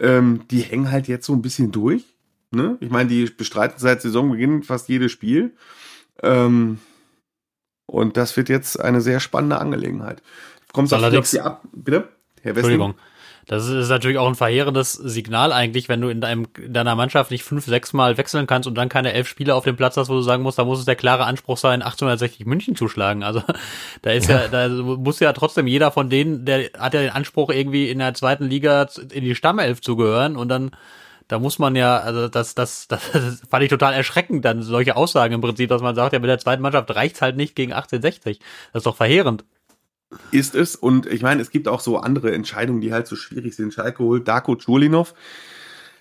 [0.00, 2.04] ähm, die hängen halt jetzt so ein bisschen durch.
[2.50, 2.78] Ne?
[2.80, 5.54] Ich meine, die bestreiten seit Saisonbeginn fast jedes Spiel.
[6.22, 6.78] Ähm,
[7.88, 10.22] und das wird jetzt eine sehr spannende Angelegenheit.
[10.72, 12.08] Kommt allerdings ab, bitte?
[12.42, 12.94] Herr Entschuldigung.
[13.46, 17.30] Das ist natürlich auch ein verheerendes Signal eigentlich, wenn du in, deinem, in deiner Mannschaft
[17.30, 20.10] nicht fünf, sechs Mal wechseln kannst und dann keine elf Spieler auf dem Platz hast,
[20.10, 23.22] wo du sagen musst, da muss es der klare Anspruch sein, 1860 München zu schlagen.
[23.22, 23.42] Also
[24.02, 27.48] da ist ja, da muss ja trotzdem jeder von denen, der hat ja den Anspruch,
[27.48, 30.72] irgendwie in der zweiten Liga in die Stammelf zu gehören und dann
[31.28, 34.96] Da muss man ja, also das, das, das, das fand ich total erschreckend, dann solche
[34.96, 37.72] Aussagen im Prinzip, dass man sagt, ja, mit der zweiten Mannschaft reicht's halt nicht gegen
[37.72, 38.38] 1860.
[38.72, 39.44] Das ist doch verheerend.
[40.30, 40.74] Ist es.
[40.74, 43.74] Und ich meine, es gibt auch so andere Entscheidungen, die halt so schwierig sind.
[43.74, 45.14] Schalke holt Darko Chulinov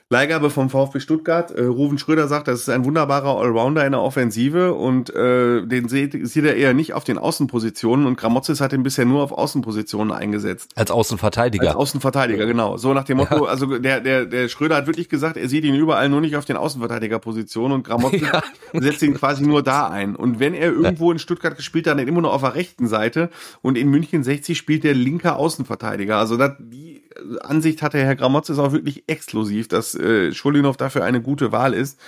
[0.10, 1.52] Leihgabe vom VfB Stuttgart.
[1.52, 5.90] Äh, Ruven Schröder sagt, das ist ein wunderbarer Allrounder in der Offensive und äh, den
[5.90, 9.34] sieht, sieht er eher nicht auf den Außenpositionen und Gramozis hat ihn bisher nur auf
[9.34, 10.72] Außenpositionen eingesetzt.
[10.76, 11.68] Als Außenverteidiger.
[11.68, 12.78] Als Außenverteidiger, genau.
[12.78, 13.52] So nach dem Motto, ja.
[13.52, 16.46] also der, der, der Schröder hat wirklich gesagt, er sieht ihn überall nur nicht auf
[16.46, 18.42] den Außenverteidigerpositionen und Gramozis ja.
[18.72, 20.16] setzt ihn quasi nur da ein.
[20.16, 23.30] Und wenn er irgendwo in Stuttgart gespielt hat, dann immer nur auf der rechten Seite
[23.62, 26.18] und in München 60 spielt der linke Außenverteidiger.
[26.18, 27.04] Also das, die
[27.42, 32.00] Ansicht hatte Herr Gramozis auch wirklich exklusiv, dass äh, Schulinov dafür eine gute Wahl ist.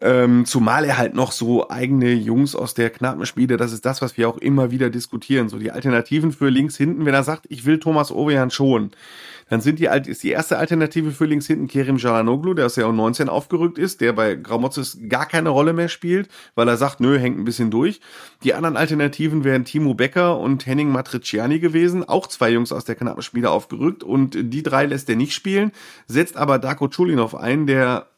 [0.00, 4.16] Ähm, zumal er halt noch so eigene Jungs aus der Knappenspiele, das ist das, was
[4.16, 5.48] wir auch immer wieder diskutieren.
[5.48, 8.90] So die Alternativen für links hinten, wenn er sagt, ich will Thomas Ovejan schon,
[9.50, 12.86] dann sind die, ist die erste Alternative für links hinten Kerim Jalanoglu, der aus der
[12.86, 17.18] U19 aufgerückt ist, der bei Gramotzes gar keine Rolle mehr spielt, weil er sagt, nö,
[17.18, 18.00] hängt ein bisschen durch.
[18.42, 22.96] Die anderen Alternativen wären Timo Becker und Henning Matriciani gewesen, auch zwei Jungs aus der
[22.96, 25.72] Knappenspiele aufgerückt und die drei lässt er nicht spielen,
[26.08, 28.08] setzt aber Darko Chulinov ein, der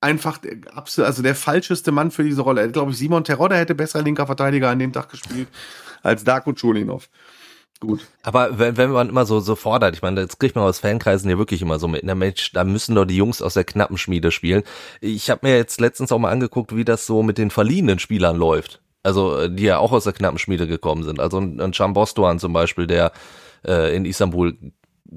[0.00, 0.40] einfach
[0.98, 2.70] also der falscheste Mann für diese Rolle.
[2.70, 5.48] Glaube ich, Simon Terodde hätte besser linker Verteidiger an dem Tag gespielt
[6.02, 7.08] als Darko Chulinov.
[7.80, 8.06] Gut.
[8.24, 11.30] Aber wenn, wenn man immer so, so fordert, ich meine, das kriegt man aus Fankreisen
[11.30, 13.98] ja wirklich immer so mit, na Mensch, da müssen doch die Jungs aus der knappen
[13.98, 14.64] Schmiede spielen.
[15.00, 18.36] Ich habe mir jetzt letztens auch mal angeguckt, wie das so mit den verliehenen Spielern
[18.36, 18.82] läuft.
[19.04, 21.20] Also, die ja auch aus der knappen Schmiede gekommen sind.
[21.20, 23.12] Also ein, ein Chambostoan zum Beispiel, der
[23.64, 24.56] äh, in Istanbul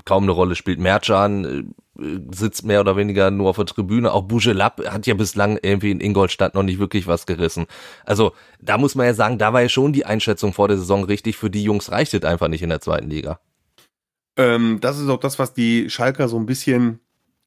[0.05, 0.79] kaum eine Rolle spielt.
[0.79, 4.11] Mercan äh, sitzt mehr oder weniger nur auf der Tribüne.
[4.11, 7.67] Auch Bujelab hat ja bislang irgendwie in Ingolstadt noch nicht wirklich was gerissen.
[8.05, 11.03] Also da muss man ja sagen, da war ja schon die Einschätzung vor der Saison
[11.03, 11.37] richtig.
[11.37, 13.39] Für die Jungs reicht es einfach nicht in der zweiten Liga.
[14.37, 16.99] Ähm, das ist auch das, was die Schalker so ein bisschen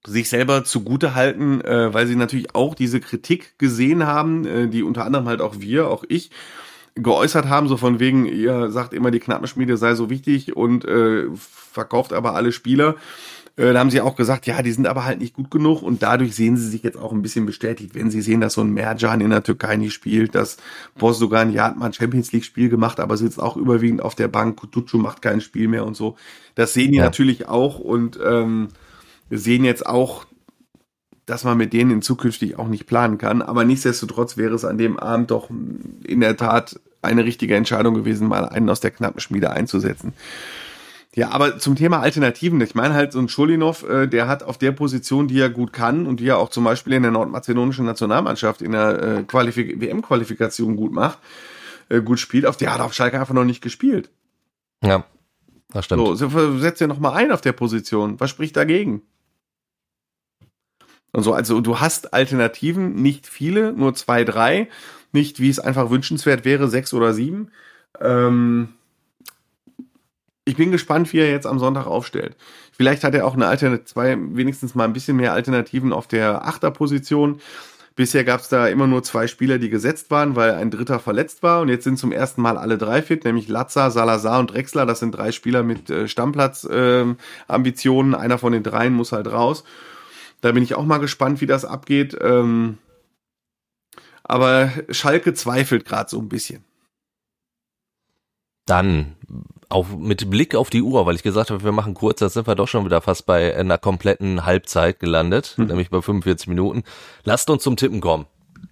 [0.06, 4.82] sich selber zugute halten, äh, weil sie natürlich auch diese Kritik gesehen haben, äh, die
[4.82, 6.30] unter anderem halt auch wir, auch ich,
[6.94, 11.26] geäußert haben, so von wegen, ihr sagt immer, die Knappenschmiede sei so wichtig und äh,
[11.34, 12.96] verkauft aber alle Spieler.
[13.56, 16.02] Äh, da haben sie auch gesagt, ja, die sind aber halt nicht gut genug und
[16.02, 18.72] dadurch sehen sie sich jetzt auch ein bisschen bestätigt, wenn sie sehen, dass so ein
[18.72, 20.56] Merjan in der Türkei nicht spielt, dass
[20.96, 24.14] Boss sogar ein Jahr mal ein Champions League Spiel gemacht, aber sitzt auch überwiegend auf
[24.14, 26.16] der Bank, Kutucu macht kein Spiel mehr und so.
[26.54, 27.04] Das sehen die ja.
[27.04, 28.68] natürlich auch und ähm,
[29.30, 30.26] sehen jetzt auch,
[31.26, 33.42] dass man mit denen zukünftig auch nicht planen kann.
[33.42, 35.48] Aber nichtsdestotrotz wäre es an dem Abend doch
[36.04, 40.12] in der Tat eine richtige Entscheidung gewesen, mal einen aus der knappen Schmiede einzusetzen.
[41.14, 44.58] Ja, aber zum Thema Alternativen, ich meine halt so ein Schulinov, äh, der hat auf
[44.58, 47.86] der Position, die er gut kann und die er auch zum Beispiel in der nordmazedonischen
[47.86, 51.18] Nationalmannschaft in der äh, WM-Qualifikation gut macht,
[51.88, 54.10] äh, gut spielt, auf der hat auf Schalke einfach noch nicht gespielt.
[54.82, 55.04] Ja,
[55.70, 56.18] das stimmt.
[56.18, 58.18] So, setz dir noch mal ein auf der Position.
[58.18, 59.02] Was spricht dagegen?
[61.14, 64.68] Und so, also du hast Alternativen, nicht viele, nur zwei, drei.
[65.12, 67.52] Nicht, wie es einfach wünschenswert wäre, sechs oder sieben.
[68.00, 68.70] Ähm,
[70.44, 72.34] ich bin gespannt, wie er jetzt am Sonntag aufstellt.
[72.72, 76.48] Vielleicht hat er auch eine Alternative, zwei, wenigstens mal ein bisschen mehr Alternativen auf der
[76.48, 77.40] Achterposition.
[77.94, 81.44] Bisher gab es da immer nur zwei Spieler, die gesetzt waren, weil ein Dritter verletzt
[81.44, 81.60] war.
[81.60, 84.84] Und jetzt sind zum ersten Mal alle drei fit, nämlich Latza, Salazar und Drexler.
[84.84, 88.14] Das sind drei Spieler mit äh, Stammplatz-Ambitionen.
[88.14, 89.62] Ähm, Einer von den dreien muss halt raus.
[90.44, 92.14] Da bin ich auch mal gespannt, wie das abgeht.
[92.20, 92.76] Ähm,
[94.24, 96.62] aber Schalke zweifelt gerade so ein bisschen.
[98.66, 99.16] Dann
[99.70, 102.46] auf, mit Blick auf die Uhr, weil ich gesagt habe, wir machen kurz, da sind
[102.46, 105.68] wir doch schon wieder fast bei einer kompletten Halbzeit gelandet, hm.
[105.68, 106.82] nämlich bei 45 Minuten.
[107.24, 108.26] Lasst uns zum Tippen kommen.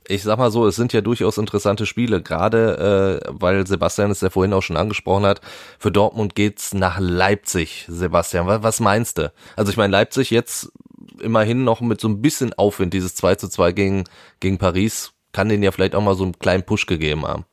[0.07, 4.21] Ich sag mal so, es sind ja durchaus interessante Spiele, gerade äh, weil Sebastian es
[4.21, 5.41] ja vorhin auch schon angesprochen hat.
[5.79, 8.47] Für Dortmund geht's nach Leipzig, Sebastian.
[8.47, 9.33] Was, was meinst du?
[9.57, 10.71] Also ich meine, Leipzig jetzt
[11.21, 14.05] immerhin noch mit so ein bisschen Aufwind, dieses 2 zu 2 gegen,
[14.41, 17.45] gegen Paris, kann denen ja vielleicht auch mal so einen kleinen Push gegeben haben.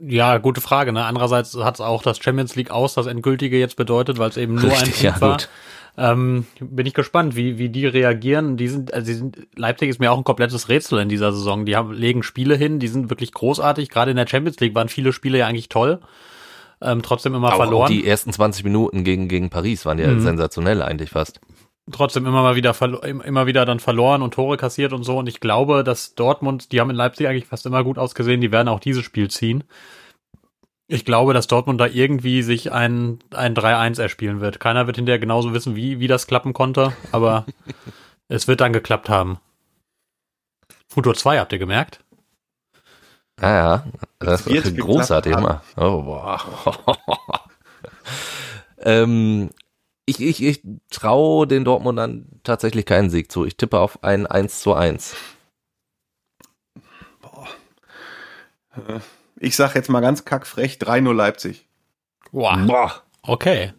[0.00, 0.92] Ja, gute Frage.
[0.92, 1.04] Ne?
[1.04, 4.54] Andererseits hat es auch das Champions League aus, das endgültige jetzt bedeutet, weil es eben
[4.54, 5.38] nur Richtig, ein Team ja, war.
[5.98, 8.56] Ähm, bin ich gespannt, wie, wie die reagieren.
[8.56, 11.66] Die sind, also die sind, Leipzig ist mir auch ein komplettes Rätsel in dieser Saison.
[11.66, 13.90] Die haben, legen Spiele hin, die sind wirklich großartig.
[13.90, 16.00] Gerade in der Champions League waren viele Spiele ja eigentlich toll.
[16.80, 17.84] Ähm, trotzdem immer auch, verloren.
[17.84, 20.20] Auch die ersten 20 Minuten gegen, gegen Paris waren ja mhm.
[20.20, 21.40] sensationell eigentlich fast
[21.90, 25.18] trotzdem immer mal wieder immer wieder dann verloren und Tore kassiert und so.
[25.18, 28.52] Und ich glaube, dass Dortmund, die haben in Leipzig eigentlich fast immer gut ausgesehen, die
[28.52, 29.64] werden auch dieses Spiel ziehen.
[30.86, 34.60] Ich glaube, dass Dortmund da irgendwie sich ein, ein 3-1 erspielen wird.
[34.60, 37.46] Keiner wird hinterher genauso wissen, wie, wie das klappen konnte, aber
[38.28, 39.38] es wird dann geklappt haben.
[40.88, 42.00] Futur 2 habt ihr gemerkt?
[43.40, 43.84] Ja, ja.
[44.18, 45.62] Das ist großartig immer.
[45.76, 46.40] Oh, boah.
[48.78, 49.50] ähm,
[50.04, 53.44] Ich, ich, ich traue den Dortmundern tatsächlich keinen Sieg zu.
[53.44, 55.14] Ich tippe auf ein 1 zu 1.
[57.20, 57.48] Boah.
[59.38, 61.68] Ich sag jetzt mal ganz kackfrech 3-0 Leipzig.
[62.32, 62.56] Boah.
[62.66, 63.02] Boah.
[63.24, 63.72] Okay.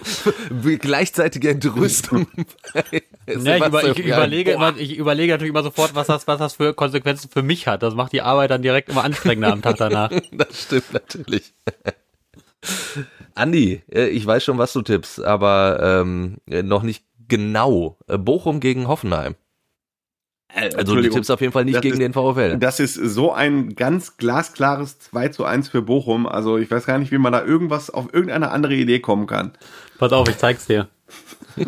[0.80, 2.26] Gleichzeitige Entrüstung.
[2.74, 6.54] ja, ich, über, ich überlege immer, ich überlege natürlich immer sofort, was das, was das
[6.54, 7.84] für Konsequenzen für mich hat.
[7.84, 10.10] Das macht die Arbeit dann direkt immer anstrengender am Tag danach.
[10.32, 11.54] das stimmt natürlich.
[13.34, 17.98] Andi, äh, ich weiß schon, was du tippst, aber ähm, noch nicht genau.
[18.08, 19.34] Äh, Bochum gegen Hoffenheim.
[20.54, 22.58] Äh, also du tippst auf jeden Fall nicht gegen ist, den VfL.
[22.58, 26.26] Das ist so ein ganz glasklares 2 zu 1 für Bochum.
[26.26, 29.52] Also ich weiß gar nicht, wie man da irgendwas auf irgendeine andere Idee kommen kann.
[29.98, 30.88] Pass auf, ich zeig's dir.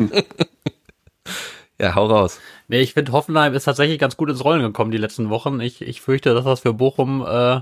[1.79, 2.39] ja, hau raus.
[2.67, 5.59] Nee, ich finde Hoffenheim ist tatsächlich ganz gut ins Rollen gekommen die letzten Wochen.
[5.59, 7.61] Ich, ich fürchte, dass das für Bochum äh,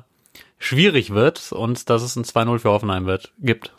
[0.60, 3.74] schwierig wird und dass es ein 2-0 für Hoffenheim wird, gibt.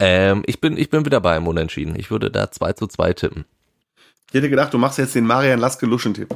[0.00, 1.94] Ähm, ich bin, ich bin wieder bei im Unentschieden.
[1.96, 3.44] Ich würde da 2 zu 2 tippen.
[4.28, 6.34] Ich hätte gedacht, du machst jetzt den Marian Laske Luschen-Tipp.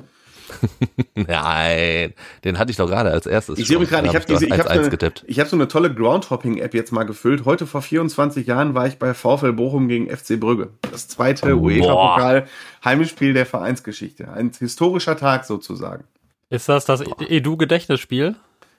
[1.14, 2.14] Nein,
[2.44, 3.58] den hatte ich doch gerade als erstes.
[3.58, 5.24] Ich sehe mich gerade, ich habe hab ich hab so, getippt.
[5.26, 7.44] ich hab so eine tolle Groundhopping-App jetzt mal gefüllt.
[7.44, 10.70] Heute vor 24 Jahren war ich bei VfL Bochum gegen FC Brügge.
[10.90, 14.32] Das zweite UEFA-Pokal-Heimspiel der Vereinsgeschichte.
[14.32, 16.04] Ein historischer Tag sozusagen.
[16.50, 18.36] Ist das das Edu-Gedächtnisspiel?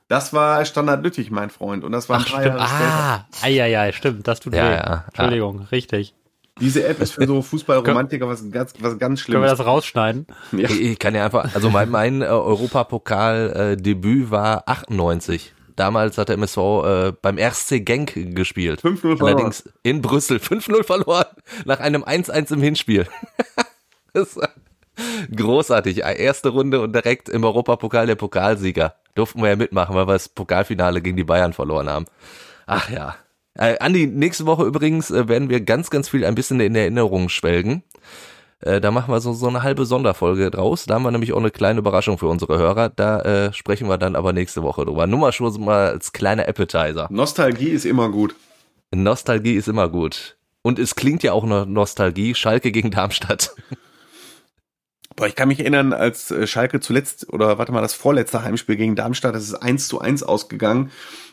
[0.10, 1.84] Das war Standard Lüttich, mein Freund.
[1.84, 2.60] Und das war Ach, ein paar stimmt.
[2.60, 4.28] Jahre ah, ja, ja, stimmt.
[4.28, 4.74] Das tut ja, weh.
[4.74, 5.66] Ja, Entschuldigung, ja.
[5.68, 6.16] richtig.
[6.60, 9.36] Diese App ist für so Fußballromantiker was ganz, was ganz Schlimmes.
[9.36, 10.26] Können wir das rausschneiden?
[10.52, 10.68] Ja.
[10.68, 15.54] Ich, ich kann ja einfach, also mein, mein äh, Europapokal-Debüt äh, war 98.
[15.76, 18.82] Damals hat der MSV äh, beim RC Genk gespielt.
[18.82, 19.22] 5-0 verloren.
[19.22, 20.38] Allerdings in Brüssel.
[20.38, 21.28] 5-0 verloren.
[21.66, 23.06] Nach einem 1-1 im Hinspiel.
[24.14, 24.50] das war
[25.34, 26.00] großartig.
[26.00, 28.96] Erste Runde und direkt im Europapokal der Pokalsieger.
[29.16, 32.06] Durften wir ja mitmachen, weil wir das Pokalfinale gegen die Bayern verloren haben.
[32.66, 33.16] Ach ja.
[33.56, 37.30] Äh, Andi, nächste Woche übrigens äh, werden wir ganz, ganz viel ein bisschen in Erinnerung
[37.30, 37.84] schwelgen.
[38.62, 40.86] Äh, da machen wir so, so eine halbe Sonderfolge draus.
[40.86, 42.90] Da haben wir nämlich auch eine kleine Überraschung für unsere Hörer.
[42.90, 45.08] Da äh, sprechen wir dann aber nächste Woche drüber.
[45.08, 47.08] Nur mal schon mal als kleiner Appetizer.
[47.10, 48.36] Nostalgie ist immer gut.
[48.92, 50.38] Nostalgie ist immer gut.
[50.62, 52.36] Und es klingt ja auch noch Nostalgie.
[52.36, 53.56] Schalke gegen Darmstadt.
[55.20, 58.78] Boah, ich kann mich erinnern, als äh, Schalke zuletzt, oder warte mal, das vorletzte Heimspiel
[58.78, 60.92] gegen Darmstadt, das ist eins zu eins ausgegangen.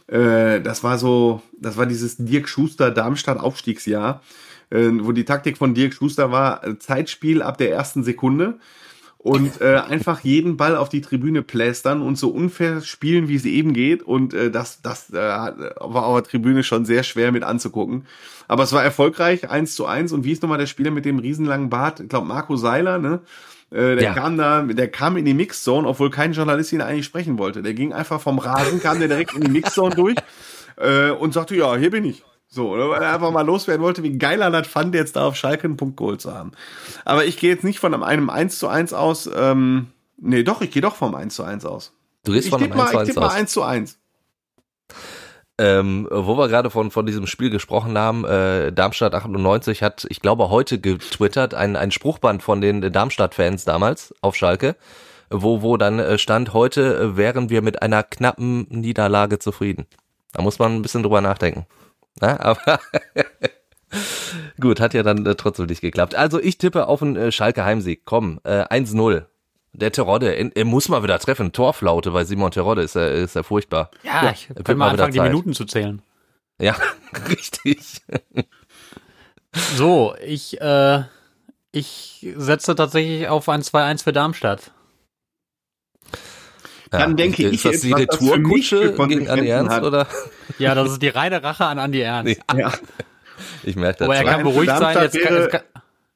[0.08, 4.22] Äh, das war so, das war dieses Dirk Schuster Darmstadt Aufstiegsjahr,
[4.70, 8.58] äh, wo die Taktik von Dirk Schuster war, Zeitspiel ab der ersten Sekunde
[9.18, 13.72] und einfach jeden Ball auf die Tribüne plästern und so unfair spielen, wie es eben
[13.72, 14.04] geht.
[14.04, 18.06] Und das, das war auf der Tribüne schon sehr schwer mit anzugucken.
[18.46, 20.12] Aber es war erfolgreich, eins zu eins.
[20.12, 21.98] Und wie ist nochmal der Spieler mit dem riesenlangen Bart?
[21.98, 23.18] Ich glaube, Marco Seiler, ne?
[23.70, 24.14] Äh, der ja.
[24.14, 27.62] kam da, der kam in die Mixzone, obwohl kein Journalist ihn eigentlich sprechen wollte.
[27.62, 30.16] Der ging einfach vom Rasen, kam der direkt in die Mixzone durch
[30.76, 32.22] äh, und sagte, ja, hier bin ich.
[32.48, 35.36] So, weil er einfach mal loswerden wollte, wie geil er das fand, jetzt da auf
[35.36, 36.52] Schalke einen Punkt geholt zu haben.
[37.04, 39.28] Aber ich gehe jetzt nicht von einem 1 zu 1 aus.
[39.34, 41.92] Ähm, nee, doch, ich gehe doch vom 1 zu 1 aus.
[42.24, 43.98] Du gehst ich von einem 1 zu 1 Ich tippe mal 1 zu 1.
[45.58, 50.20] Ähm, wo wir gerade von, von diesem Spiel gesprochen haben, äh, Darmstadt 98 hat, ich
[50.20, 54.76] glaube, heute getwittert, ein, ein Spruchband von den Darmstadt-Fans damals auf Schalke,
[55.30, 59.86] wo, wo dann äh, stand, heute äh, wären wir mit einer knappen Niederlage zufrieden.
[60.32, 61.66] Da muss man ein bisschen drüber nachdenken.
[62.20, 62.78] Na, aber
[64.60, 66.14] gut, hat ja dann äh, trotzdem nicht geklappt.
[66.14, 68.02] Also ich tippe auf einen äh, Schalke Heimsieg.
[68.04, 69.24] Komm, äh, 1-0.
[69.78, 71.52] Der Terodde, er muss mal wieder treffen.
[71.52, 73.90] Torflaute bei Simon Terodde ist er, ist er furchtbar.
[74.02, 76.00] Ja, ja ich kann mal anfangen, die Minuten zu zählen.
[76.58, 76.76] Ja,
[77.28, 78.00] richtig.
[79.76, 81.02] so, ich, äh,
[81.72, 84.70] ich setze tatsächlich auf ein 2-1 für Darmstadt.
[86.90, 89.82] Dann ja, denke ist ich, ist das die Retourkutsche gegen Andi Ernst, hat.
[89.82, 90.06] oder?
[90.58, 92.40] Ja, das ist die reine Rache an Andi Ernst.
[92.50, 92.58] Ja.
[92.58, 92.72] ja.
[93.62, 94.06] Ich merke das.
[94.06, 94.96] Aber er kann beruhigt sein.
[94.98, 95.60] Jetzt wäre, kann, jetzt kann,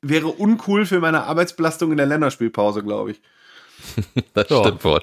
[0.00, 3.20] wäre uncool für meine Arbeitsbelastung in der Länderspielpause, glaube ich.
[4.35, 4.62] das so.
[4.62, 5.03] stimmt wohl.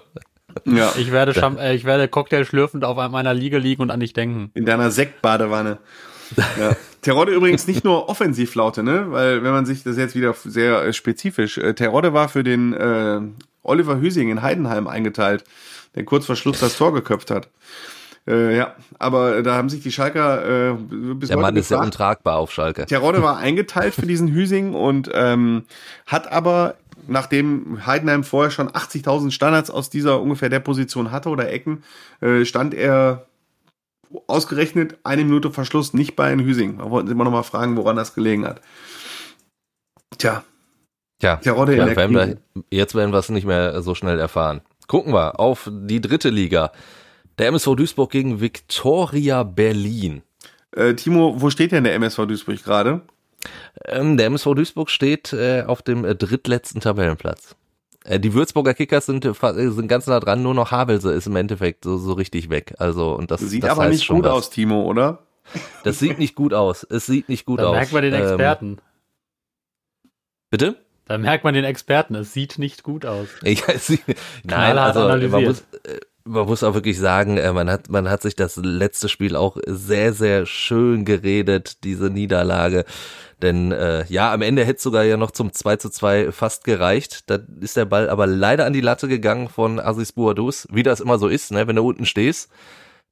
[0.65, 0.93] Ja.
[0.97, 4.13] Ich werde, Scham äh, ich werde Cocktail schlürfend auf meiner Liege liegen und an dich
[4.13, 4.51] denken.
[4.53, 5.77] In deiner Sektbadewanne.
[6.59, 6.75] Ja.
[7.01, 9.05] Terodde übrigens nicht nur Offensivlaute, ne?
[9.11, 11.57] Weil wenn man sich das jetzt wieder sehr äh, spezifisch.
[11.57, 13.21] Äh, Terodde war für den äh,
[13.63, 15.45] Oliver Hüsing in Heidenheim eingeteilt,
[15.95, 17.47] der kurz vor Schluss das Tor geköpft hat.
[18.27, 20.73] Äh, ja, aber da haben sich die Schalker äh,
[21.13, 22.85] bis Der Mann ist ja untragbar auf Schalke.
[22.85, 25.63] Terodde war eingeteilt für diesen Hüsing und ähm,
[26.05, 26.75] hat aber
[27.07, 31.83] nachdem Heidenheim vorher schon 80.000 Standards aus dieser ungefähr der Position hatte oder Ecken,
[32.21, 33.27] äh, stand er
[34.27, 36.77] ausgerechnet eine Minute Verschluss nicht bei einem Hüsing.
[36.77, 38.61] Da wollten sie immer noch mal fragen, woran das gelegen hat.
[40.17, 40.43] Tja.
[41.19, 42.37] Tja, Tja ja, werden wir,
[42.69, 44.61] jetzt werden wir es nicht mehr so schnell erfahren.
[44.87, 46.71] Gucken wir auf die dritte Liga.
[47.37, 50.21] Der MSV Duisburg gegen Viktoria Berlin.
[50.71, 53.01] Äh, Timo, wo steht denn der MSV Duisburg gerade?
[53.85, 57.55] Ähm, der MSV Duisburg steht äh, auf dem äh, drittletzten Tabellenplatz.
[58.03, 61.35] Äh, die Würzburger Kickers sind, äh, sind ganz nah dran, nur noch Havelse ist im
[61.35, 62.73] Endeffekt so, so richtig weg.
[62.79, 64.31] Also, und das sieht das aber nicht gut was.
[64.31, 65.19] aus, Timo, oder?
[65.83, 66.83] Das sieht nicht gut aus.
[66.83, 67.71] Es sieht nicht gut da aus.
[67.71, 68.67] Da merkt man den ähm, Experten.
[68.67, 68.77] Ähm,
[70.49, 70.75] bitte?
[71.05, 72.15] Da merkt man den Experten.
[72.15, 73.29] Es sieht nicht gut aus.
[73.43, 73.99] Ja, sie,
[74.43, 78.35] nein, also man muss, äh, man muss auch wirklich sagen, man hat, man hat sich
[78.35, 82.85] das letzte Spiel auch sehr, sehr schön geredet, diese Niederlage.
[83.41, 87.29] Denn äh, ja, am Ende hätte sogar ja noch zum 2 zu 2 fast gereicht.
[87.29, 90.99] Da ist der Ball aber leider an die Latte gegangen von Aziz Bouadouz, wie das
[90.99, 91.67] immer so ist, ne?
[91.67, 92.49] wenn du unten stehst.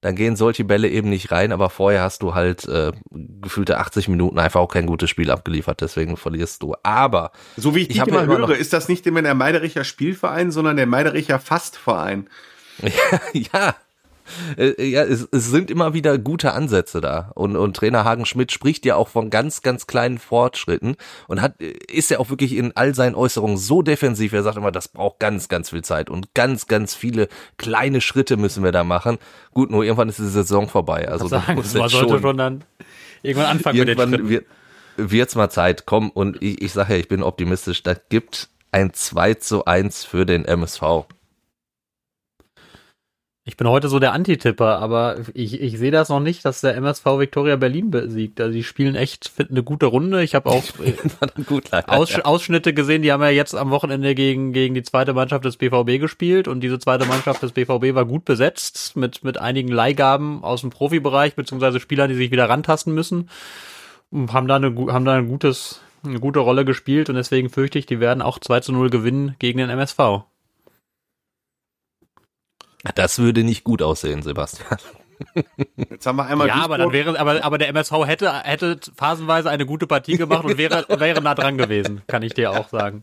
[0.02, 4.08] Dann gehen solche Bälle eben nicht rein, aber vorher hast du halt äh, gefühlte 80
[4.08, 6.76] Minuten einfach auch kein gutes Spiel abgeliefert, deswegen verlierst du.
[6.84, 10.52] Aber so wie ich, ich dich immer höre, ist das nicht immer der Meidericher Spielverein,
[10.52, 12.28] sondern der Meidericher Fastverein.
[12.84, 13.76] ja, ja,
[14.58, 17.32] äh, ja, es, es sind immer wieder gute Ansätze da.
[17.36, 20.96] Und, und Trainer Hagen Schmidt spricht ja auch von ganz, ganz kleinen Fortschritten
[21.28, 24.34] und hat, ist ja auch wirklich in all seinen Äußerungen so defensiv.
[24.34, 28.38] Er sagt immer, das braucht ganz, ganz viel Zeit und ganz, ganz viele kleine Schritte
[28.38, 29.18] müssen wir da machen.
[29.52, 31.08] Gut, nur irgendwann ist die Saison vorbei.
[31.08, 32.64] Also sagen, muss man sollte schon, schon dann
[33.22, 34.46] irgendwann anfangen irgendwann mit den Schritten.
[34.98, 36.10] Wird, wird's mal Zeit, komm.
[36.10, 37.84] Und ich, ich sage ja, ich bin optimistisch.
[37.84, 41.06] Da gibt ein 2 zu 1 für den MSV.
[43.48, 46.76] Ich bin heute so der Antitipper, aber ich, ich sehe das noch nicht, dass der
[46.78, 48.42] MSV Victoria Berlin besiegt.
[48.42, 50.24] Also die spielen echt finden eine gute Runde.
[50.24, 50.64] Ich habe auch
[51.46, 52.26] gut, leider, Aus, ja.
[52.26, 56.00] Ausschnitte gesehen, die haben ja jetzt am Wochenende gegen, gegen die zweite Mannschaft des BVB
[56.00, 60.62] gespielt und diese zweite Mannschaft des BVB war gut besetzt mit, mit einigen Leihgaben aus
[60.62, 63.30] dem Profibereich, beziehungsweise Spielern, die sich wieder rantasten müssen.
[64.10, 67.78] Und haben da eine, haben da ein gutes, eine gute Rolle gespielt und deswegen fürchte
[67.78, 70.24] ich, die werden auch 2 zu 0 gewinnen gegen den MSV.
[72.94, 74.78] Das würde nicht gut aussehen, Sebastian.
[75.76, 76.48] Jetzt haben wir einmal.
[76.48, 80.44] Ja, aber dann wäre, aber, aber der MSV hätte, hätte phasenweise eine gute Partie gemacht
[80.46, 83.02] und wäre, wäre nah dran gewesen, kann ich dir auch sagen.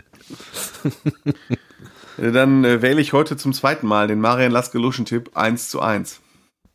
[2.18, 6.20] Dann äh, wähle ich heute zum zweiten Mal den Marian Laskeluschen-Tipp 1 zu 1.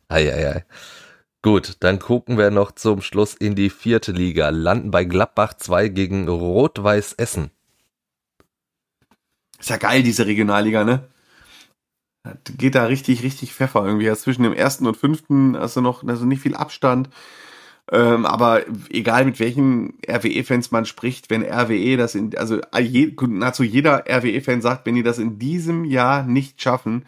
[0.08, 0.64] Eieiei.
[1.42, 4.48] Gut, dann gucken wir noch zum Schluss in die vierte Liga.
[4.48, 7.50] Landen bei Gladbach 2 gegen Rot-Weiß Essen.
[9.58, 11.08] Ist ja geil, diese Regionalliga, ne?
[12.56, 14.08] Geht da richtig, richtig Pfeffer irgendwie.
[14.08, 17.08] Also zwischen dem ersten und fünften hast du noch also nicht viel Abstand.
[17.90, 23.62] Ähm, aber egal mit welchen RWE-Fans man spricht, wenn RWE das in, also je, nahezu
[23.62, 27.06] jeder RWE-Fan sagt, wenn die das in diesem Jahr nicht schaffen,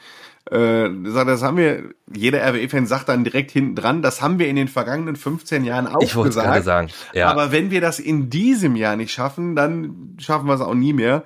[0.51, 4.57] äh, das haben wir, jeder RWE-Fan sagt dann direkt hinten dran, das haben wir in
[4.57, 6.65] den vergangenen 15 Jahren auch ich gesagt.
[6.65, 7.31] Sagen, ja.
[7.31, 10.95] Aber wenn wir das in diesem Jahr nicht schaffen, dann schaffen wir es auch nie
[10.95, 11.25] mehr.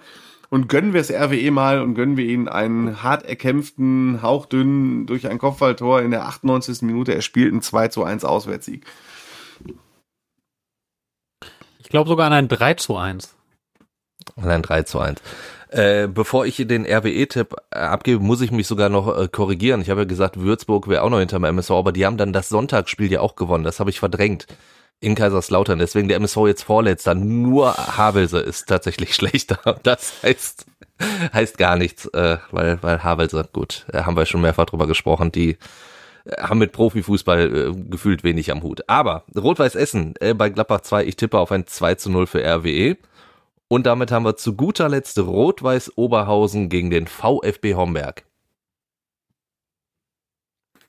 [0.55, 5.27] Und gönnen wir es RWE mal und gönnen wir ihnen einen hart erkämpften, hauchdünnen, durch
[5.27, 6.83] ein Kopfballtor in der 98.
[6.83, 8.87] Minute erspielten 2 zu 1 Auswärtssieg.
[11.81, 13.35] Ich glaube sogar an ein 3 zu 1.
[14.37, 15.21] An ein 3 zu 1.
[15.71, 19.81] Äh, bevor ich den RWE-Tipp äh, abgebe, muss ich mich sogar noch äh, korrigieren.
[19.81, 22.33] Ich habe ja gesagt, Würzburg wäre auch noch hinter dem MSV, aber die haben dann
[22.33, 23.65] das Sonntagsspiel ja auch gewonnen.
[23.65, 24.47] Das habe ich verdrängt
[25.05, 25.79] in Kaiserslautern.
[25.79, 27.15] Deswegen der MSV jetzt vorletzter.
[27.15, 29.59] Nur Havelse ist tatsächlich schlechter.
[29.83, 30.67] Das heißt,
[31.33, 35.31] heißt gar nichts, äh, weil, weil Havelse, gut, äh, haben wir schon mehrfach drüber gesprochen,
[35.33, 35.59] die
[36.25, 38.89] äh, haben mit Profifußball äh, gefühlt wenig am Hut.
[38.89, 42.43] Aber Rot-Weiß Essen äh, bei Gladbach 2, ich tippe auf ein 2 zu 0 für
[42.43, 42.97] RWE.
[43.69, 48.25] Und damit haben wir zu guter Letzt Rot-Weiß Oberhausen gegen den VfB Homberg.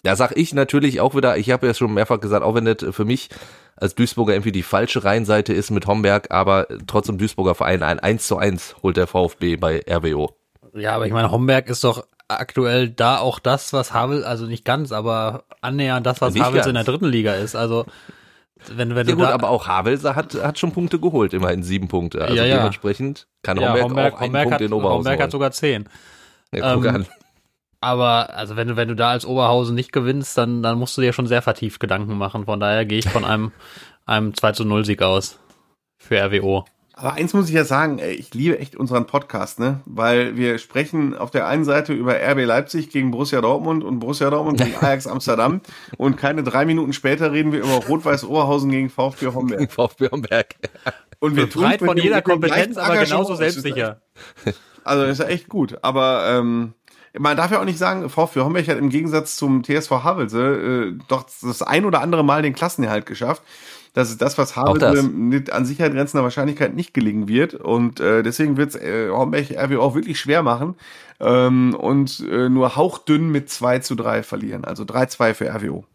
[0.06, 2.86] Da sag ich natürlich auch wieder, ich habe ja schon mehrfach gesagt, auch wenn das
[2.92, 3.30] für mich
[3.76, 8.28] als Duisburger irgendwie die falsche Rheinseite ist mit Homberg, aber trotzdem Duisburger Verein ein 1
[8.28, 10.36] zu 1 holt der VfB bei RWO.
[10.76, 14.64] Ja, aber ich meine, Homberg ist doch aktuell da auch das, was Havel, also nicht
[14.64, 17.56] ganz, aber annähernd das, was Havels in der dritten Liga ist.
[17.56, 17.86] Also
[18.68, 21.88] wenn, wenn ja, du gut, aber auch Havels hat, hat schon Punkte geholt, immerhin sieben
[21.88, 22.22] Punkte.
[22.22, 22.58] Also ja, ja.
[22.58, 25.52] dementsprechend kann ja, Homberg, Homberg, auch einen Homberg Punkt hat, in Oberhausen Homberg hat sogar
[25.52, 25.90] zehn.
[26.52, 27.06] Ja, guck ähm, an.
[27.86, 31.02] Aber also wenn du, wenn du da als Oberhausen nicht gewinnst, dann, dann musst du
[31.02, 32.46] dir schon sehr vertieft Gedanken machen.
[32.46, 33.52] Von daher gehe ich von einem,
[34.08, 35.38] einem 2 zu 0 Sieg aus
[36.00, 36.66] für RWO.
[36.94, 39.82] Aber eins muss ich ja sagen, ey, ich liebe echt unseren Podcast, ne?
[39.86, 44.32] Weil wir sprechen auf der einen Seite über RB Leipzig gegen Borussia Dortmund und Borussia
[44.32, 45.62] Dortmund gegen Ajax Amsterdam
[45.98, 49.72] und keine drei Minuten später reden wir über Rot-Weiß Oberhausen gegen VfB Homberg.
[49.72, 50.56] VfB Homberg.
[51.20, 54.02] Und wir tun von jeder Kompetenz, aber genauso selbstsicher.
[54.84, 55.80] Also ist ja echt gut.
[55.82, 56.74] Aber ähm,
[57.20, 61.04] man darf ja auch nicht sagen, VfB Homberg hat im Gegensatz zum TSV Havelse äh,
[61.08, 63.44] doch das ein oder andere Mal den Klassenerhalt geschafft.
[63.94, 67.54] Das ist das, was Havelse mit an Sicherheit grenzender Wahrscheinlichkeit nicht gelingen wird.
[67.54, 70.76] Und äh, deswegen wird es äh, Homberg RW auch wirklich schwer machen
[71.22, 74.66] ähm, und äh, nur hauchdünn mit 2 zu 3 verlieren.
[74.66, 75.86] Also 3-2 für RWO.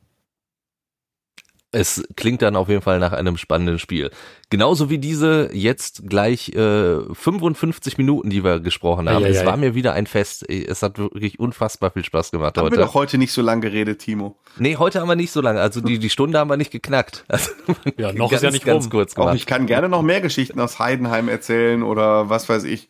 [1.72, 4.10] Es klingt dann auf jeden Fall nach einem spannenden Spiel.
[4.48, 9.22] Genauso wie diese jetzt gleich äh, 55 Minuten, die wir gesprochen haben.
[9.22, 10.48] Ja, ja, es war mir wieder ein Fest.
[10.50, 12.76] Es hat wirklich unfassbar viel Spaß gemacht haben heute.
[12.76, 14.36] Haben wir doch heute nicht so lange geredet, Timo.
[14.58, 15.60] Nee, heute haben wir nicht so lange.
[15.60, 17.24] Also die, die Stunde haben wir nicht geknackt.
[17.40, 17.52] Also,
[17.96, 18.90] ja, noch ganz, ist ja nicht ganz rum.
[18.90, 19.30] kurz gemacht.
[19.30, 22.88] Auch ich kann gerne noch mehr Geschichten aus Heidenheim erzählen oder was weiß ich.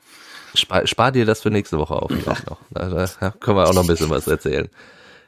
[0.55, 2.11] Spar, spar dir das für nächste Woche auf.
[2.27, 2.59] Noch.
[2.71, 4.69] Da, da können wir auch noch ein bisschen was erzählen.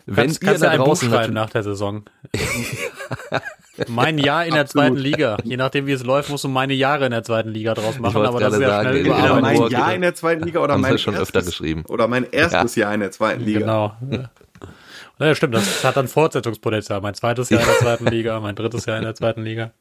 [0.06, 2.04] Wenn kannst, ihr kannst da draußen ein Buch schreiben nach der Saison.
[3.88, 5.36] mein Jahr in der zweiten Liga.
[5.44, 8.24] Je nachdem, wie es läuft, musst du meine Jahre in der zweiten Liga draus machen.
[8.24, 10.98] Aber das ist ja sagen, schnell über mein Jahr in der zweiten Liga oder mein,
[10.98, 11.84] schon erstes, öfter geschrieben.
[11.88, 12.86] oder mein erstes ja.
[12.86, 13.60] Jahr in der zweiten Liga.
[13.60, 13.96] Genau.
[15.18, 15.54] Ja, stimmt.
[15.54, 17.00] Das hat dann Fortsetzungspotenzial.
[17.00, 19.72] Mein zweites Jahr in der zweiten Liga, mein drittes Jahr in der zweiten Liga.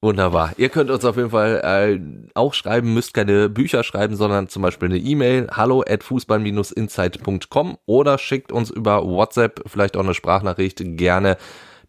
[0.00, 0.52] Wunderbar.
[0.58, 4.62] Ihr könnt uns auf jeden Fall äh, auch schreiben, müsst keine Bücher schreiben, sondern zum
[4.62, 10.80] Beispiel eine E-Mail, hallo at fußball-insight.com oder schickt uns über WhatsApp vielleicht auch eine Sprachnachricht
[10.96, 11.36] gerne.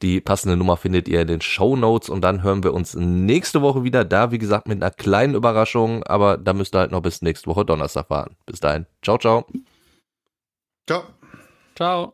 [0.01, 3.62] Die passende Nummer findet ihr in den Show Notes und dann hören wir uns nächste
[3.62, 4.05] Woche wieder.
[4.05, 7.47] Da, wie gesagt, mit einer kleinen Überraschung, aber da müsst ihr halt noch bis nächste
[7.47, 8.36] Woche Donnerstag warten.
[8.45, 8.88] Bis dahin.
[9.03, 9.45] Ciao, ciao.
[10.88, 11.03] Ciao.
[11.76, 12.14] Ciao.